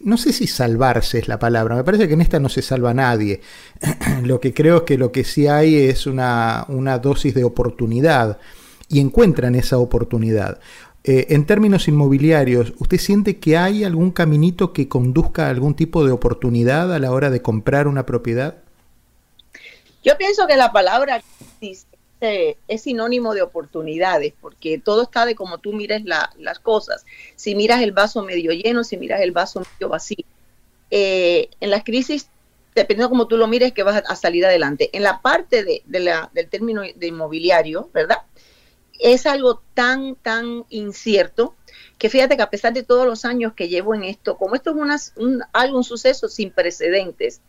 no 0.02 0.18
sé 0.18 0.34
si 0.34 0.48
salvarse 0.48 1.20
es 1.20 1.28
la 1.28 1.40
palabra, 1.40 1.76
me 1.76 1.84
parece 1.84 2.08
que 2.08 2.14
en 2.14 2.22
esta 2.22 2.40
no 2.40 2.50
se 2.50 2.62
salva 2.62 2.94
nadie. 2.94 3.42
lo 4.24 4.40
que 4.40 4.54
creo 4.54 4.78
es 4.78 4.84
que 4.84 4.98
lo 4.98 5.12
que 5.12 5.24
sí 5.24 5.48
hay 5.48 5.76
es 5.76 6.06
una, 6.08 6.66
dosis 7.02 7.34
de 7.34 7.44
oportunidad 7.44 8.38
y 8.90 9.00
encuentran 9.00 9.56
esa 9.56 9.78
oportunidad. 9.78 10.60
Eh, 11.04 11.28
en 11.30 11.46
términos 11.46 11.88
inmobiliarios, 11.88 12.74
¿usted 12.80 12.98
siente 12.98 13.38
que 13.38 13.58
hay 13.58 13.84
algún 13.84 14.12
caminito 14.12 14.74
que 14.74 14.88
conduzca 14.88 15.48
a 15.48 15.50
algún 15.50 15.76
tipo 15.76 16.04
de 16.04 16.12
oportunidad 16.12 16.94
a 16.94 17.00
la 17.00 17.12
hora 17.12 17.30
de 17.30 17.42
comprar 17.42 17.88
una 17.88 18.06
propiedad? 18.06 18.58
Yo 20.04 20.18
pienso 20.18 20.48
que 20.48 20.56
la 20.56 20.72
palabra 20.72 21.22
es 22.68 22.82
sinónimo 22.84 23.34
de 23.34 23.42
oportunidades, 23.42 24.34
porque 24.40 24.80
todo 24.80 25.04
está 25.04 25.26
de 25.26 25.36
cómo 25.36 25.58
tú 25.58 25.74
mires 25.74 26.04
las 26.04 26.60
cosas. 26.60 27.06
Si 27.36 27.56
miras 27.56 27.82
el 27.82 27.92
vaso 27.92 28.24
medio 28.24 28.52
lleno, 28.52 28.84
si 28.84 28.98
miras 28.98 29.22
el 29.22 29.32
vaso 29.32 29.62
medio 29.62 29.90
vacío. 29.90 30.26
eh, 30.92 31.50
en 31.60 31.72
las 31.72 31.84
crisis, 31.84 32.30
dependiendo 32.76 33.10
como 33.10 33.28
tú 33.28 33.38
lo 33.38 33.48
mires, 33.48 33.74
que 33.74 33.84
vas 33.84 34.04
a, 34.06 34.16
salir 34.16 34.46
adelante. 34.46 34.90
En 34.94 35.04
la 35.04 35.22
parte 35.22 35.64
del 35.64 36.50
término 36.50 36.82
de 36.82 37.08
inmobiliario, 37.08 37.90
¿verdad? 37.94 38.20
Es 39.00 39.26
algo 39.26 39.62
tan, 39.74 40.16
tan 40.16 40.66
incierto 40.70 41.56
que 41.98 42.10
fíjate 42.10 42.36
que 42.36 42.44
a 42.44 42.50
pesar 42.50 42.74
de 42.74 42.84
todos 42.84 43.06
los 43.06 43.26
años 43.26 43.54
que 43.54 43.70
llevo 43.70 43.96
en 43.96 44.04
esto, 44.04 44.38
como 44.38 44.56
esto 44.56 44.72
es 44.72 45.14
un, 45.16 45.42
algo, 45.54 45.78
un 45.78 45.84
suceso 45.84 46.28
sin 46.28 46.52
precedentes, 46.52 47.42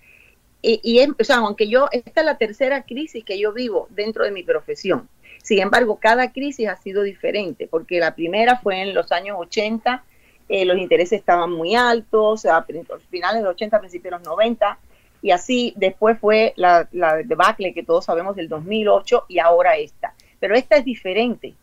y, 0.63 0.81
y 0.83 1.07
o 1.09 1.25
sea, 1.25 1.37
aunque 1.37 1.69
yo, 1.69 1.89
esta 1.93 2.21
es 2.21 2.27
la 2.27 2.39
tercera 2.39 2.83
crisis 2.83 3.25
que 3.25 3.39
yo 3.39 3.53
vivo 3.53 3.89
dentro 3.91 4.25
de 4.25 4.31
mi 4.31 4.43
profesión, 4.43 5.09
sin 5.47 5.61
embargo, 5.61 6.01
cada 6.01 6.33
crisis 6.33 6.69
ha 6.69 6.75
sido 6.75 7.05
diferente, 7.05 7.69
porque 7.71 8.01
la 8.01 8.17
primera 8.17 8.59
fue 8.59 8.81
en 8.81 8.95
los 8.95 9.13
años 9.13 9.37
80, 9.39 10.03
eh, 10.49 10.65
los 10.65 10.77
intereses 10.77 11.21
estaban 11.21 11.53
muy 11.53 11.77
altos, 11.77 12.47
a 12.47 12.67
finales 13.11 13.43
de 13.43 13.45
los 13.45 13.53
80, 13.53 13.79
principios 13.79 14.11
de 14.11 14.19
los 14.19 14.27
90, 14.27 14.77
y 15.23 15.31
así 15.31 15.73
después 15.77 16.19
fue 16.19 16.53
la, 16.57 16.89
la 16.91 17.19
debacle 17.19 17.73
que 17.75 17.85
todos 17.85 18.07
sabemos 18.07 18.35
del 18.35 18.49
2008 18.49 19.27
y 19.29 19.39
ahora 19.39 19.77
esta. 19.77 20.15
Pero 20.41 20.57
esta 20.57 20.79
es 20.79 20.85
diferente, 20.85 21.55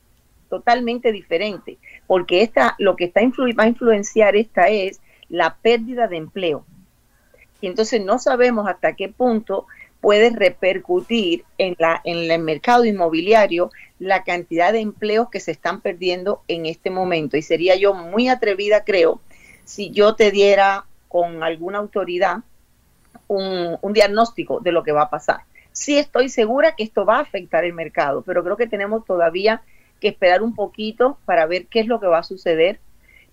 totalmente 0.50 1.12
diferente, 1.12 1.78
porque 2.08 2.42
esta, 2.42 2.76
lo 2.78 2.96
que 2.96 3.04
está 3.04 3.20
va 3.22 3.64
a 3.64 3.68
influenciar 3.68 4.38
esta 4.38 4.70
es 4.70 5.02
la 5.28 5.58
pérdida 5.62 6.08
de 6.08 6.16
empleo. 6.16 6.66
Y 7.64 7.68
entonces 7.68 8.04
no 8.04 8.20
sabemos 8.20 8.68
hasta 8.68 8.94
qué 8.94 9.08
punto 9.08 9.68
puede 10.02 10.32
repercutir 10.32 11.46
en, 11.58 11.78
la, 11.80 12.02
en 12.04 12.30
el 12.30 12.42
mercado 12.42 12.84
inmobiliario 12.84 13.72
la 14.00 14.26
cantidad 14.26 14.74
de 14.74 14.82
empleos 14.82 15.30
que 15.30 15.40
se 15.40 15.52
están 15.52 15.80
perdiendo 15.80 16.42
en 16.50 16.66
este 16.66 16.90
momento. 16.90 17.38
Y 17.38 17.42
sería 17.42 17.78
yo 17.78 17.94
muy 17.94 18.28
atrevida, 18.28 18.84
creo, 18.84 19.22
si 19.64 19.92
yo 19.92 20.16
te 20.16 20.30
diera 20.30 20.84
con 21.08 21.42
alguna 21.42 21.78
autoridad 21.78 22.40
un, 23.30 23.78
un 23.82 23.94
diagnóstico 23.94 24.60
de 24.60 24.74
lo 24.74 24.84
que 24.84 24.92
va 24.92 25.04
a 25.04 25.10
pasar. 25.10 25.44
Sí 25.72 25.98
estoy 25.98 26.28
segura 26.28 26.76
que 26.76 26.84
esto 26.84 27.06
va 27.06 27.20
a 27.20 27.22
afectar 27.22 27.64
el 27.64 27.72
mercado, 27.72 28.24
pero 28.24 28.44
creo 28.44 28.58
que 28.58 28.68
tenemos 28.68 29.06
todavía 29.06 29.62
que 30.02 30.10
esperar 30.10 30.44
un 30.44 30.54
poquito 30.54 31.18
para 31.24 31.46
ver 31.46 31.68
qué 31.68 31.80
es 31.80 31.88
lo 31.88 32.02
que 32.02 32.08
va 32.08 32.18
a 32.18 32.24
suceder 32.24 32.82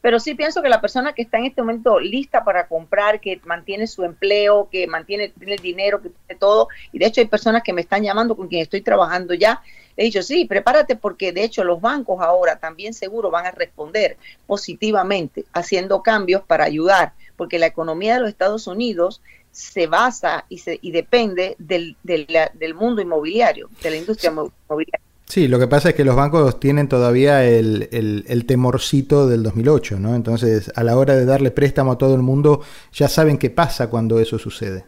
pero 0.01 0.19
sí 0.19 0.35
pienso 0.35 0.63
que 0.63 0.69
la 0.69 0.81
persona 0.81 1.13
que 1.13 1.23
está 1.23 1.39
en 1.39 1.47
este 1.47 1.63
momento 1.63 2.01
lista 2.01 2.45
para 2.45 2.67
comprar, 2.69 3.21
que 3.21 3.41
mantiene 3.45 3.87
su 3.87 4.05
empleo, 4.05 4.69
que 4.71 4.87
mantiene 4.87 5.33
el 5.41 5.57
dinero, 5.59 6.01
que 6.01 6.11
tiene 6.11 6.39
todo, 6.39 6.69
y 6.93 6.99
de 6.99 7.07
hecho 7.07 7.21
hay 7.21 7.27
personas 7.27 7.63
que 7.63 7.73
me 7.73 7.83
están 7.83 8.03
llamando 8.03 8.37
con 8.37 8.49
quien 8.49 8.63
estoy 8.63 8.81
trabajando 8.81 9.35
ya, 9.35 9.63
he 9.97 10.05
dicho, 10.05 10.23
sí, 10.23 10.47
prepárate 10.47 10.97
porque 10.97 11.33
de 11.33 11.45
hecho 11.45 11.65
los 11.65 11.81
bancos 11.81 12.23
ahora 12.23 12.57
también 12.57 12.95
seguro 12.95 13.31
van 13.31 13.47
a 13.47 13.51
responder 13.51 14.17
positivamente 14.47 15.45
haciendo 15.53 16.03
cambios 16.03 16.43
para 16.43 16.65
ayudar, 16.65 17.13
porque 17.37 17.59
la 17.59 17.67
economía 17.67 18.15
de 18.15 18.21
los 18.21 18.29
Estados 18.31 18.67
Unidos 18.67 19.21
se 19.51 19.87
basa 19.89 20.45
y, 20.49 20.59
se, 20.59 20.79
y 20.81 20.93
depende 20.93 21.57
del, 21.59 21.97
del, 22.03 22.27
del 22.55 22.75
mundo 22.75 23.03
inmobiliario, 23.03 23.69
de 23.83 23.91
la 23.91 23.97
industria 23.97 24.31
inmobiliaria. 24.31 25.10
Sí, 25.31 25.47
lo 25.47 25.61
que 25.61 25.69
pasa 25.69 25.90
es 25.90 25.95
que 25.95 26.05
los 26.05 26.16
bancos 26.16 26.59
tienen 26.59 26.88
todavía 26.88 27.45
el, 27.45 27.88
el, 27.93 28.47
temorcito 28.47 29.29
del 29.29 29.45
2008, 29.45 30.01
¿no? 30.01 30.16
Entonces, 30.16 30.73
a 30.75 30.83
la 30.83 30.99
hora 30.99 31.14
de 31.14 31.25
darle 31.25 31.53
préstamo 31.53 31.93
a 31.93 31.99
todo 31.99 32.16
el 32.16 32.23
mundo, 32.23 32.62
ya 32.93 33.07
saben 33.07 33.38
qué 33.38 33.49
pasa 33.49 33.88
cuando 33.88 34.19
eso 34.19 34.40
sucede. 34.40 34.85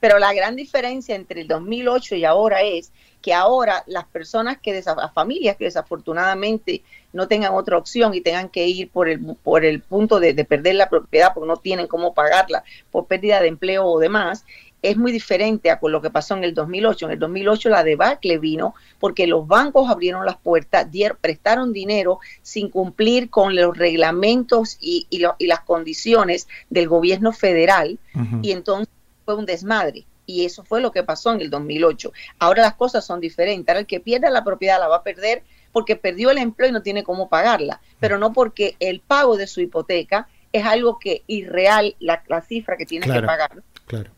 Pero 0.00 0.18
la 0.18 0.32
gran 0.32 0.56
diferencia 0.56 1.14
entre 1.14 1.42
el 1.42 1.48
2008 1.48 2.14
y 2.14 2.24
ahora 2.24 2.62
es 2.62 2.90
que 3.20 3.34
ahora 3.34 3.84
las 3.86 4.06
personas 4.06 4.58
que, 4.62 4.72
las 4.72 5.12
familias 5.12 5.56
que 5.58 5.64
desafortunadamente 5.64 6.82
no 7.12 7.28
tengan 7.28 7.52
otra 7.52 7.76
opción 7.76 8.14
y 8.14 8.22
tengan 8.22 8.48
que 8.48 8.66
ir 8.66 8.90
por 8.90 9.10
el, 9.10 9.20
por 9.42 9.66
el 9.66 9.82
punto 9.82 10.20
de, 10.20 10.32
de 10.32 10.44
perder 10.46 10.76
la 10.76 10.88
propiedad 10.88 11.32
porque 11.34 11.48
no 11.48 11.58
tienen 11.58 11.86
cómo 11.86 12.14
pagarla 12.14 12.64
por 12.90 13.06
pérdida 13.06 13.42
de 13.42 13.48
empleo 13.48 13.84
o 13.84 13.98
demás, 13.98 14.46
es 14.84 14.98
muy 14.98 15.12
diferente 15.12 15.70
a 15.70 15.80
con 15.80 15.92
lo 15.92 16.02
que 16.02 16.10
pasó 16.10 16.36
en 16.36 16.44
el 16.44 16.52
2008. 16.52 17.06
En 17.06 17.12
el 17.12 17.18
2008 17.18 17.70
la 17.70 17.82
debacle 17.82 18.36
vino 18.38 18.74
porque 19.00 19.26
los 19.26 19.46
bancos 19.46 19.88
abrieron 19.88 20.26
las 20.26 20.36
puertas, 20.36 20.86
prestaron 21.22 21.72
dinero 21.72 22.20
sin 22.42 22.68
cumplir 22.68 23.30
con 23.30 23.56
los 23.56 23.76
reglamentos 23.76 24.76
y, 24.80 25.06
las 25.40 25.60
condiciones 25.60 26.48
del 26.68 26.86
gobierno 26.88 27.32
federal 27.32 27.98
y 28.42 28.52
entonces 28.52 28.92
fue 29.24 29.36
un 29.36 29.46
desmadre. 29.46 30.04
Y 30.26 30.44
eso 30.44 30.64
fue 30.64 30.82
lo 30.82 30.92
que 30.92 31.02
pasó 31.02 31.32
en 31.32 31.40
el 31.40 31.48
2008. 31.48 32.12
Ahora 32.38 32.62
las 32.62 32.74
cosas 32.74 33.06
son 33.06 33.20
diferentes. 33.20 33.68
Ahora 33.68 33.80
el 33.80 33.86
que 33.86 34.00
pierda 34.00 34.28
la 34.28 34.44
propiedad 34.44 34.78
la 34.78 34.88
va 34.88 34.96
a 34.96 35.02
perder 35.02 35.42
porque 35.72 35.96
perdió 35.96 36.30
el 36.30 36.38
empleo 36.38 36.68
y 36.68 36.72
no 36.72 36.82
tiene 36.82 37.04
cómo 37.04 37.28
pagarla, 37.30 37.80
pero 38.00 38.18
no 38.18 38.32
porque 38.34 38.76
el 38.80 39.00
pago 39.00 39.38
de 39.38 39.46
su 39.46 39.62
hipoteca 39.62 40.28
es 40.52 40.64
algo 40.64 40.98
que 40.98 41.22
irreal 41.26 41.96
la, 42.00 42.22
la 42.28 42.42
cifra 42.42 42.76
que 42.76 42.86
tiene 42.86 43.06
que 43.06 43.22
pagar. 43.22 43.62
Claro. 43.86 44.10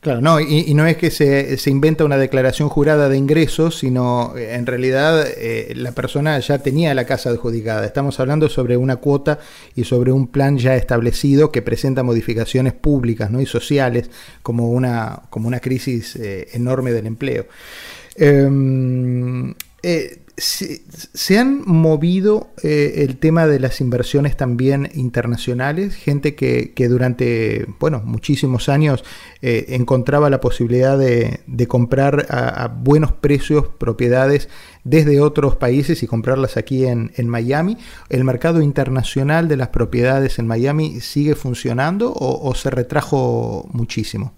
Claro, 0.00 0.20
no, 0.20 0.38
y, 0.38 0.72
no 0.74 0.86
es 0.86 0.96
que 0.96 1.10
se, 1.10 1.56
se, 1.56 1.70
inventa 1.70 2.04
una 2.04 2.18
declaración 2.18 2.68
jurada 2.68 3.08
de 3.08 3.16
ingresos, 3.16 3.78
sino 3.78 4.36
eh, 4.36 4.54
en 4.54 4.64
realidad 4.64 5.26
eh, 5.36 5.72
la 5.74 5.90
persona 5.90 6.38
ya 6.38 6.58
tenía 6.58 6.94
la 6.94 7.04
casa 7.04 7.30
adjudicada. 7.30 7.84
Estamos 7.84 8.20
hablando 8.20 8.48
sobre 8.48 8.76
una 8.76 8.96
cuota 8.96 9.40
y 9.74 9.82
sobre 9.82 10.12
un 10.12 10.28
plan 10.28 10.56
ya 10.56 10.76
establecido 10.76 11.50
que 11.50 11.62
presenta 11.62 12.04
modificaciones 12.04 12.74
públicas 12.74 13.32
¿no? 13.32 13.40
y 13.40 13.46
sociales 13.46 14.08
como 14.44 14.70
una, 14.70 15.22
como 15.30 15.48
una 15.48 15.58
crisis 15.58 16.14
eh, 16.14 16.46
enorme 16.52 16.92
del 16.92 17.06
empleo. 17.06 17.46
Em, 18.14 19.52
se, 20.38 21.38
han 21.38 21.62
movido 21.66 22.50
eh, 22.62 23.04
el 23.08 23.18
tema 23.18 23.46
de 23.46 23.58
las 23.58 23.80
inversiones 23.80 24.36
también 24.36 24.90
internacionales, 24.94 25.94
gente 25.94 26.34
que, 26.34 26.72
durante 26.88 27.66
bueno, 27.78 28.00
muchísimos 28.04 28.68
años 28.68 29.04
eh, 29.42 29.66
encontraba 29.70 30.30
la 30.30 30.40
posibilidad 30.40 30.96
de, 30.96 31.40
comprar 31.66 32.26
a, 32.30 32.68
buenos 32.68 33.12
precios 33.12 33.66
propiedades 33.78 34.48
desde 34.84 35.20
otros 35.20 35.56
países 35.56 36.02
y 36.02 36.06
comprarlas 36.06 36.56
aquí 36.56 36.86
en, 36.86 37.28
Miami. 37.28 37.76
¿El 38.08 38.24
mercado 38.24 38.62
internacional 38.62 39.48
de 39.48 39.56
las 39.56 39.68
propiedades 39.68 40.38
en 40.38 40.46
Miami 40.46 41.00
sigue 41.00 41.34
funcionando 41.34 42.12
o, 42.12 42.48
o 42.48 42.54
se 42.54 42.70
retrajo 42.70 43.68
muchísimo? 43.72 44.32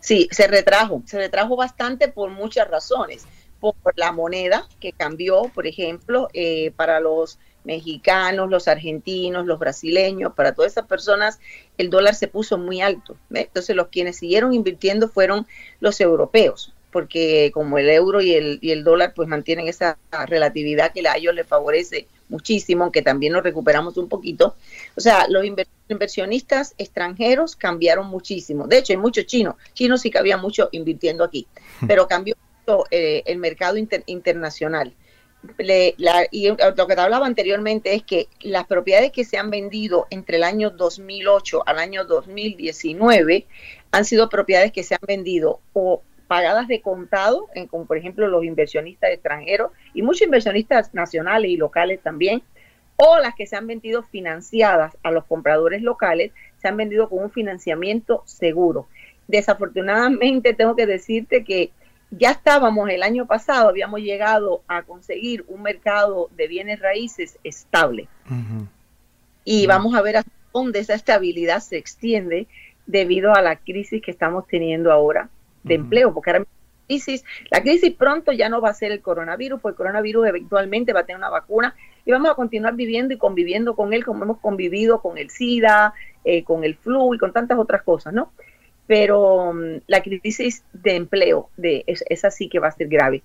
Sí, 0.00 0.28
se 0.30 0.46
retrajo, 0.48 1.02
se 1.06 1.16
retrajo 1.16 1.56
bastante 1.56 2.08
por 2.08 2.30
muchas 2.30 2.68
razones 2.68 3.26
por 3.70 3.96
la 3.96 4.10
moneda 4.10 4.66
que 4.80 4.92
cambió, 4.92 5.42
por 5.54 5.68
ejemplo, 5.68 6.28
eh, 6.34 6.72
para 6.74 6.98
los 6.98 7.38
mexicanos, 7.62 8.50
los 8.50 8.66
argentinos, 8.66 9.46
los 9.46 9.60
brasileños, 9.60 10.32
para 10.34 10.52
todas 10.52 10.72
esas 10.72 10.86
personas 10.86 11.38
el 11.78 11.90
dólar 11.90 12.16
se 12.16 12.26
puso 12.26 12.58
muy 12.58 12.80
alto. 12.80 13.16
Entonces 13.32 13.76
los 13.76 13.88
quienes 13.88 14.16
siguieron 14.16 14.52
invirtiendo 14.52 15.08
fueron 15.08 15.46
los 15.78 16.00
europeos, 16.00 16.74
porque 16.90 17.52
como 17.54 17.78
el 17.78 17.88
euro 17.88 18.20
y 18.20 18.34
el, 18.34 18.58
y 18.60 18.72
el 18.72 18.82
dólar 18.82 19.12
pues 19.14 19.28
mantienen 19.28 19.68
esa 19.68 19.96
relatividad 20.26 20.92
que 20.92 21.06
a 21.06 21.16
ellos 21.16 21.34
les 21.34 21.46
favorece 21.46 22.08
muchísimo, 22.28 22.82
aunque 22.82 23.02
también 23.02 23.32
nos 23.32 23.44
recuperamos 23.44 23.96
un 23.96 24.08
poquito. 24.08 24.56
O 24.96 25.00
sea, 25.00 25.28
los 25.28 25.44
inversionistas 25.88 26.74
extranjeros 26.78 27.54
cambiaron 27.54 28.08
muchísimo. 28.08 28.66
De 28.66 28.78
hecho, 28.78 28.92
hay 28.92 28.96
muchos 28.96 29.26
chinos. 29.26 29.54
Chinos 29.74 30.00
sí 30.00 30.10
que 30.10 30.18
había 30.18 30.36
mucho 30.36 30.68
invirtiendo 30.72 31.22
aquí, 31.22 31.46
pero 31.86 32.08
cambió 32.08 32.34
eh, 32.90 33.22
el 33.26 33.38
mercado 33.38 33.76
internacional. 34.06 34.94
y 36.30 36.48
lo 36.48 36.86
que 36.86 36.94
te 36.94 37.00
hablaba 37.00 37.26
anteriormente 37.26 37.94
es 37.94 38.02
que 38.04 38.28
las 38.40 38.66
propiedades 38.66 39.10
que 39.10 39.24
se 39.24 39.38
han 39.38 39.50
vendido 39.50 40.06
entre 40.10 40.36
el 40.36 40.44
año 40.44 40.70
2008 40.70 41.62
al 41.66 41.78
año 41.78 42.04
2019 42.04 43.46
han 43.90 44.04
sido 44.04 44.28
propiedades 44.28 44.72
que 44.72 44.82
se 44.84 44.94
han 44.94 45.06
vendido 45.06 45.60
o 45.72 46.02
pagadas 46.32 46.66
de 46.66 46.80
contado, 46.80 47.48
en, 47.54 47.66
como 47.66 47.84
por 47.84 47.98
ejemplo 47.98 48.26
los 48.26 48.42
inversionistas 48.44 49.10
extranjeros 49.10 49.70
y 49.92 50.00
muchos 50.00 50.22
inversionistas 50.22 50.94
nacionales 50.94 51.50
y 51.50 51.58
locales 51.58 52.00
también, 52.02 52.42
o 52.96 53.18
las 53.18 53.34
que 53.34 53.46
se 53.46 53.56
han 53.56 53.66
vendido 53.66 54.02
financiadas 54.02 54.96
a 55.02 55.10
los 55.10 55.24
compradores 55.24 55.82
locales, 55.82 56.32
se 56.56 56.68
han 56.68 56.76
vendido 56.76 57.08
con 57.08 57.24
un 57.24 57.30
financiamiento 57.30 58.22
seguro. 58.24 58.88
Desafortunadamente 59.28 60.54
tengo 60.54 60.76
que 60.76 60.86
decirte 60.86 61.44
que 61.44 61.70
ya 62.12 62.30
estábamos 62.30 62.88
el 62.90 63.02
año 63.02 63.26
pasado, 63.26 63.68
habíamos 63.68 64.00
llegado 64.00 64.62
a 64.68 64.82
conseguir 64.82 65.44
un 65.48 65.62
mercado 65.62 66.28
de 66.36 66.46
bienes 66.46 66.78
raíces 66.78 67.38
estable. 67.42 68.08
Y 69.44 69.66
vamos 69.66 69.94
a 69.94 70.02
ver 70.02 70.18
a 70.18 70.24
dónde 70.52 70.78
esa 70.78 70.94
estabilidad 70.94 71.60
se 71.60 71.78
extiende 71.78 72.46
debido 72.86 73.34
a 73.34 73.40
la 73.40 73.56
crisis 73.56 74.02
que 74.02 74.10
estamos 74.10 74.46
teniendo 74.46 74.92
ahora 74.92 75.30
de 75.62 75.74
empleo, 75.74 76.12
porque 76.12 76.30
ahora 76.30 76.44
crisis, 76.86 77.24
la 77.50 77.62
crisis 77.62 77.94
pronto 77.94 78.32
ya 78.32 78.48
no 78.48 78.60
va 78.60 78.70
a 78.70 78.74
ser 78.74 78.92
el 78.92 79.00
coronavirus, 79.00 79.60
porque 79.60 79.74
el 79.74 79.78
coronavirus 79.78 80.28
eventualmente 80.28 80.92
va 80.92 81.00
a 81.00 81.06
tener 81.06 81.18
una 81.18 81.30
vacuna 81.30 81.74
y 82.04 82.12
vamos 82.12 82.30
a 82.30 82.34
continuar 82.34 82.74
viviendo 82.74 83.14
y 83.14 83.18
conviviendo 83.18 83.74
con 83.74 83.94
él 83.94 84.04
como 84.04 84.24
hemos 84.24 84.38
convivido 84.38 85.00
con 85.00 85.16
el 85.16 85.30
SIDA, 85.30 85.94
eh, 86.24 86.44
con 86.44 86.64
el 86.64 86.74
flu 86.76 87.14
y 87.14 87.18
con 87.18 87.32
tantas 87.32 87.58
otras 87.58 87.82
cosas, 87.82 88.12
¿no? 88.12 88.32
Pero 88.86 89.52
mm, 89.52 89.82
la 89.86 90.02
crisis 90.02 90.62
de 90.72 90.96
empleo 90.96 91.48
de, 91.56 91.84
es, 91.86 92.24
así 92.24 92.48
que 92.48 92.58
va 92.58 92.68
a 92.68 92.72
ser 92.72 92.88
grave. 92.88 93.22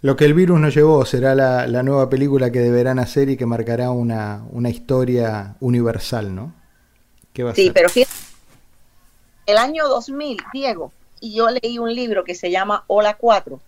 Lo 0.00 0.16
que 0.16 0.24
el 0.24 0.34
virus 0.34 0.60
nos 0.60 0.74
llevó 0.74 1.04
será 1.04 1.34
la, 1.34 1.82
nueva 1.82 2.08
película 2.08 2.52
que 2.52 2.60
deberán 2.60 2.98
hacer 2.98 3.30
y 3.30 3.36
que 3.36 3.46
marcará 3.46 3.90
una, 3.90 4.42
historia 4.68 5.56
universal, 5.60 6.34
¿no? 6.34 6.54
sí, 7.54 7.70
pero 7.72 7.88
fíjate, 7.88 8.12
el 9.46 9.56
año 9.56 9.88
2000, 9.88 10.38
Diego, 10.52 10.92
y 11.20 11.34
yo 11.34 11.48
leí 11.48 11.78
un 11.78 11.94
libro 11.94 12.22
que 12.22 12.34
se 12.34 12.50
llama 12.50 12.84
Hola 12.86 13.14
4, 13.14 13.60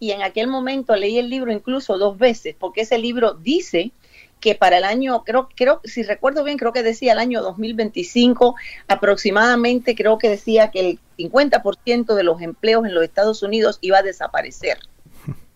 y 0.00 0.10
en 0.10 0.22
aquel 0.22 0.48
momento 0.48 0.96
leí 0.96 1.18
el 1.18 1.30
libro 1.30 1.52
incluso 1.52 1.98
dos 1.98 2.18
veces, 2.18 2.56
porque 2.58 2.82
ese 2.82 2.98
libro 2.98 3.34
dice 3.34 3.92
que 4.40 4.54
para 4.54 4.78
el 4.78 4.84
año, 4.84 5.24
creo, 5.24 5.48
creo, 5.54 5.80
si 5.84 6.02
recuerdo 6.02 6.44
bien, 6.44 6.58
creo 6.58 6.72
que 6.72 6.82
decía 6.82 7.12
el 7.12 7.18
año 7.18 7.42
2025, 7.42 8.54
aproximadamente 8.86 9.94
creo 9.94 10.18
que 10.18 10.28
decía 10.28 10.70
que 10.70 10.80
el 10.80 10.98
50% 11.18 12.14
de 12.14 12.22
los 12.22 12.42
empleos 12.42 12.84
en 12.84 12.94
los 12.94 13.02
Estados 13.02 13.42
Unidos 13.42 13.78
iba 13.80 13.98
a 13.98 14.02
desaparecer. 14.02 14.78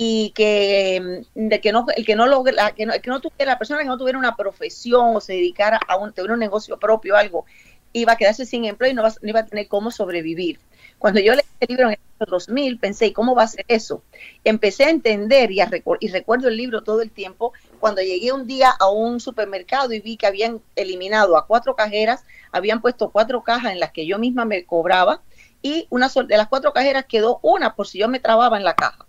Y 0.00 0.30
que, 0.36 1.24
mm, 1.34 1.48
de 1.48 1.60
que 1.60 1.72
no, 1.72 1.84
el 1.96 2.06
que 2.06 2.14
no 2.14 2.28
logra, 2.28 2.70
que 2.70 2.86
no, 2.86 2.92
que 2.92 3.10
no 3.10 3.20
tuviera, 3.20 3.54
la 3.54 3.58
persona 3.58 3.80
que 3.80 3.86
no 3.86 3.98
tuviera 3.98 4.16
una 4.16 4.36
profesión 4.36 5.16
o 5.16 5.20
se 5.20 5.32
dedicara 5.32 5.80
a 5.88 5.96
un, 5.96 6.12
tener 6.12 6.30
un 6.30 6.38
negocio 6.38 6.78
propio 6.78 7.14
o 7.14 7.16
algo, 7.16 7.46
iba 7.92 8.12
a 8.12 8.16
quedarse 8.16 8.46
sin 8.46 8.64
empleo 8.64 8.92
y 8.92 8.94
no, 8.94 9.02
no 9.02 9.28
iba 9.28 9.40
a 9.40 9.46
tener 9.46 9.66
cómo 9.66 9.90
sobrevivir. 9.90 10.60
Cuando 10.98 11.20
yo 11.20 11.34
leí 11.34 11.44
el 11.60 11.68
libro 11.68 11.90
en 11.90 11.98
el 12.18 12.26
2000, 12.26 12.78
pensé, 12.78 13.06
¿y 13.06 13.12
cómo 13.12 13.34
va 13.34 13.44
a 13.44 13.48
ser 13.48 13.64
eso? 13.68 14.02
Empecé 14.42 14.84
a 14.84 14.90
entender 14.90 15.52
y, 15.52 15.60
a 15.60 15.70
y 16.00 16.08
recuerdo 16.08 16.48
el 16.48 16.56
libro 16.56 16.82
todo 16.82 17.02
el 17.02 17.10
tiempo 17.10 17.52
cuando 17.78 18.02
llegué 18.02 18.32
un 18.32 18.46
día 18.46 18.70
a 18.70 18.90
un 18.90 19.20
supermercado 19.20 19.92
y 19.92 20.00
vi 20.00 20.16
que 20.16 20.26
habían 20.26 20.60
eliminado 20.74 21.36
a 21.36 21.46
cuatro 21.46 21.76
cajeras, 21.76 22.24
habían 22.50 22.80
puesto 22.80 23.10
cuatro 23.10 23.42
cajas 23.42 23.72
en 23.72 23.80
las 23.80 23.92
que 23.92 24.06
yo 24.06 24.18
misma 24.18 24.44
me 24.44 24.64
cobraba 24.64 25.22
y 25.62 25.86
una 25.90 26.08
de 26.08 26.36
las 26.36 26.48
cuatro 26.48 26.72
cajeras 26.72 27.04
quedó 27.06 27.38
una 27.42 27.76
por 27.76 27.86
si 27.86 27.98
yo 27.98 28.08
me 28.08 28.20
trababa 28.20 28.56
en 28.56 28.64
la 28.64 28.74
caja. 28.74 29.06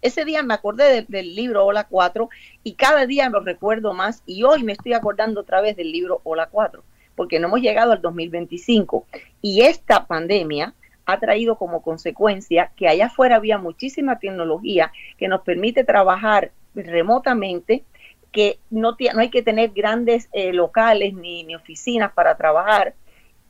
Ese 0.00 0.24
día 0.24 0.42
me 0.42 0.54
acordé 0.54 1.06
del 1.08 1.34
libro 1.34 1.64
Hola 1.64 1.86
4 1.88 2.28
y 2.64 2.74
cada 2.74 3.06
día 3.06 3.28
lo 3.28 3.40
recuerdo 3.40 3.94
más 3.94 4.22
y 4.26 4.42
hoy 4.42 4.62
me 4.64 4.72
estoy 4.72 4.94
acordando 4.94 5.40
otra 5.40 5.60
vez 5.60 5.76
del 5.76 5.90
libro 5.90 6.20
Hola 6.24 6.48
4 6.50 6.82
porque 7.14 7.38
no 7.38 7.48
hemos 7.48 7.60
llegado 7.60 7.92
al 7.92 8.00
2025 8.00 9.06
y 9.42 9.62
esta 9.62 10.06
pandemia 10.06 10.74
ha 11.12 11.20
traído 11.20 11.56
como 11.56 11.82
consecuencia 11.82 12.72
que 12.76 12.88
allá 12.88 13.06
afuera 13.06 13.36
había 13.36 13.58
muchísima 13.58 14.18
tecnología 14.18 14.92
que 15.18 15.28
nos 15.28 15.42
permite 15.42 15.84
trabajar 15.84 16.52
remotamente, 16.74 17.84
que 18.30 18.58
no, 18.70 18.96
no 19.14 19.20
hay 19.20 19.30
que 19.30 19.42
tener 19.42 19.70
grandes 19.70 20.28
eh, 20.32 20.52
locales 20.52 21.14
ni, 21.14 21.44
ni 21.44 21.54
oficinas 21.54 22.12
para 22.12 22.36
trabajar, 22.36 22.94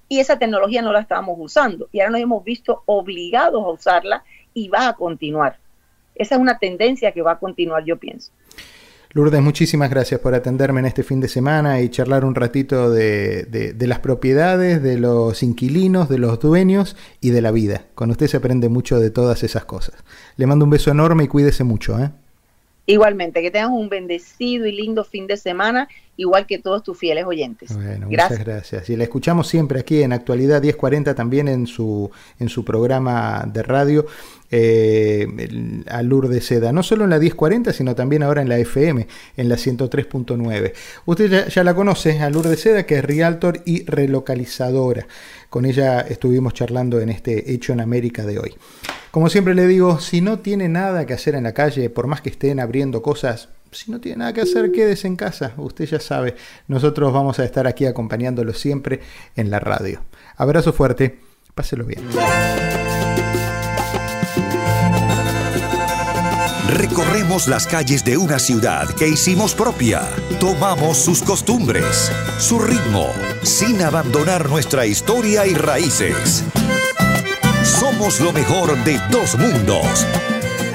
y 0.08 0.20
esa 0.20 0.38
tecnología 0.38 0.82
no 0.82 0.92
la 0.92 1.00
estábamos 1.00 1.36
usando, 1.38 1.88
y 1.92 2.00
ahora 2.00 2.12
nos 2.12 2.20
hemos 2.20 2.44
visto 2.44 2.82
obligados 2.86 3.64
a 3.64 3.70
usarla 3.70 4.24
y 4.52 4.68
va 4.68 4.88
a 4.88 4.94
continuar. 4.94 5.56
Esa 6.14 6.34
es 6.34 6.40
una 6.40 6.58
tendencia 6.58 7.12
que 7.12 7.22
va 7.22 7.32
a 7.32 7.38
continuar, 7.38 7.84
yo 7.84 7.96
pienso. 7.96 8.32
Lourdes, 9.14 9.42
muchísimas 9.42 9.90
gracias 9.90 10.20
por 10.20 10.34
atenderme 10.34 10.80
en 10.80 10.86
este 10.86 11.02
fin 11.02 11.20
de 11.20 11.28
semana 11.28 11.82
y 11.82 11.90
charlar 11.90 12.24
un 12.24 12.34
ratito 12.34 12.90
de, 12.90 13.76
las 13.78 13.98
propiedades, 13.98 14.82
de 14.82 14.96
los 14.96 15.42
inquilinos, 15.42 16.08
de 16.08 16.16
los 16.16 16.40
dueños 16.40 16.96
y 17.20 17.28
de 17.28 17.42
la 17.42 17.50
vida. 17.50 17.84
Con 17.94 18.10
usted 18.10 18.26
se 18.26 18.38
aprende 18.38 18.70
mucho 18.70 18.98
de 18.98 19.10
todas 19.10 19.42
esas 19.42 19.66
cosas. 19.66 19.96
Le 20.36 20.46
mando 20.46 20.64
un 20.64 20.70
beso 20.70 20.90
enorme 20.90 21.24
y 21.24 21.28
cuídese 21.28 21.62
mucho. 21.62 21.98
¿eh? 21.98 22.10
Igualmente, 22.84 23.42
que 23.42 23.50
tengas 23.52 23.70
un 23.70 23.88
bendecido 23.88 24.66
y 24.66 24.72
lindo 24.72 25.04
fin 25.04 25.28
de 25.28 25.36
semana, 25.36 25.88
igual 26.16 26.46
que 26.46 26.58
todos 26.58 26.82
tus 26.82 26.98
fieles 26.98 27.24
oyentes. 27.24 27.74
Bueno, 27.74 28.08
gracias. 28.10 28.40
muchas 28.40 28.44
gracias. 28.44 28.90
Y 28.90 28.96
la 28.96 29.04
escuchamos 29.04 29.46
siempre 29.46 29.78
aquí 29.78 30.02
en 30.02 30.12
Actualidad 30.12 30.60
1040, 30.60 31.14
también 31.14 31.46
en 31.46 31.68
su, 31.68 32.10
en 32.40 32.48
su 32.48 32.64
programa 32.64 33.44
de 33.46 33.62
radio 33.62 34.06
eh, 34.50 35.26
a 35.88 36.02
Lourdes 36.02 36.44
Seda, 36.44 36.72
no 36.72 36.82
solo 36.82 37.04
en 37.04 37.10
la 37.10 37.18
1040, 37.18 37.72
sino 37.72 37.94
también 37.94 38.24
ahora 38.24 38.42
en 38.42 38.48
la 38.48 38.58
FM, 38.58 39.06
en 39.36 39.48
la 39.48 39.54
103.9. 39.54 40.72
Usted 41.06 41.48
ya, 41.48 41.64
la 41.64 41.74
conoce, 41.74 42.20
a 42.20 42.30
Lourdes 42.30 42.60
Seda, 42.60 42.84
que 42.84 42.96
es 42.96 43.04
realtor 43.04 43.62
y 43.64 43.84
relocalizadora. 43.84 45.06
Con 45.48 45.66
ella 45.66 46.00
estuvimos 46.00 46.52
charlando 46.52 47.00
en 47.00 47.10
este 47.10 47.52
Hecho 47.52 47.72
en 47.72 47.80
América 47.80 48.26
de 48.26 48.40
hoy. 48.40 48.54
Como 49.12 49.28
siempre 49.28 49.54
le 49.54 49.66
digo, 49.66 50.00
si 50.00 50.22
no 50.22 50.38
tiene 50.38 50.70
nada 50.70 51.04
que 51.04 51.12
hacer 51.12 51.34
en 51.34 51.44
la 51.44 51.52
calle, 51.52 51.90
por 51.90 52.06
más 52.06 52.22
que 52.22 52.30
estén 52.30 52.58
abriendo 52.58 53.02
cosas, 53.02 53.50
si 53.70 53.90
no 53.90 54.00
tiene 54.00 54.16
nada 54.20 54.32
que 54.32 54.40
hacer, 54.40 54.72
quédese 54.72 55.06
en 55.06 55.16
casa. 55.16 55.52
Usted 55.58 55.84
ya 55.84 56.00
sabe, 56.00 56.34
nosotros 56.66 57.12
vamos 57.12 57.38
a 57.38 57.44
estar 57.44 57.66
aquí 57.66 57.84
acompañándolo 57.84 58.54
siempre 58.54 59.00
en 59.36 59.50
la 59.50 59.60
radio. 59.60 60.00
Abrazo 60.38 60.72
fuerte, 60.72 61.20
páselo 61.54 61.84
bien. 61.84 62.00
Recorremos 66.70 67.48
las 67.48 67.66
calles 67.66 68.06
de 68.06 68.16
una 68.16 68.38
ciudad 68.38 68.88
que 68.94 69.08
hicimos 69.08 69.54
propia. 69.54 70.08
Tomamos 70.40 70.96
sus 70.96 71.22
costumbres, 71.22 72.10
su 72.38 72.58
ritmo, 72.58 73.08
sin 73.42 73.82
abandonar 73.82 74.48
nuestra 74.48 74.86
historia 74.86 75.46
y 75.46 75.52
raíces. 75.52 76.44
Somos 77.64 78.20
lo 78.20 78.32
mejor 78.32 78.76
de 78.84 78.98
dos 79.10 79.36
mundos. 79.38 80.06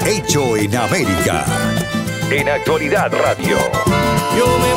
Hecho 0.06 0.56
en 0.56 0.74
América. 0.76 1.44
En 2.30 2.48
Actualidad 2.48 3.12
Radio. 3.12 3.58
Yo 4.36 4.58
me 4.58 4.74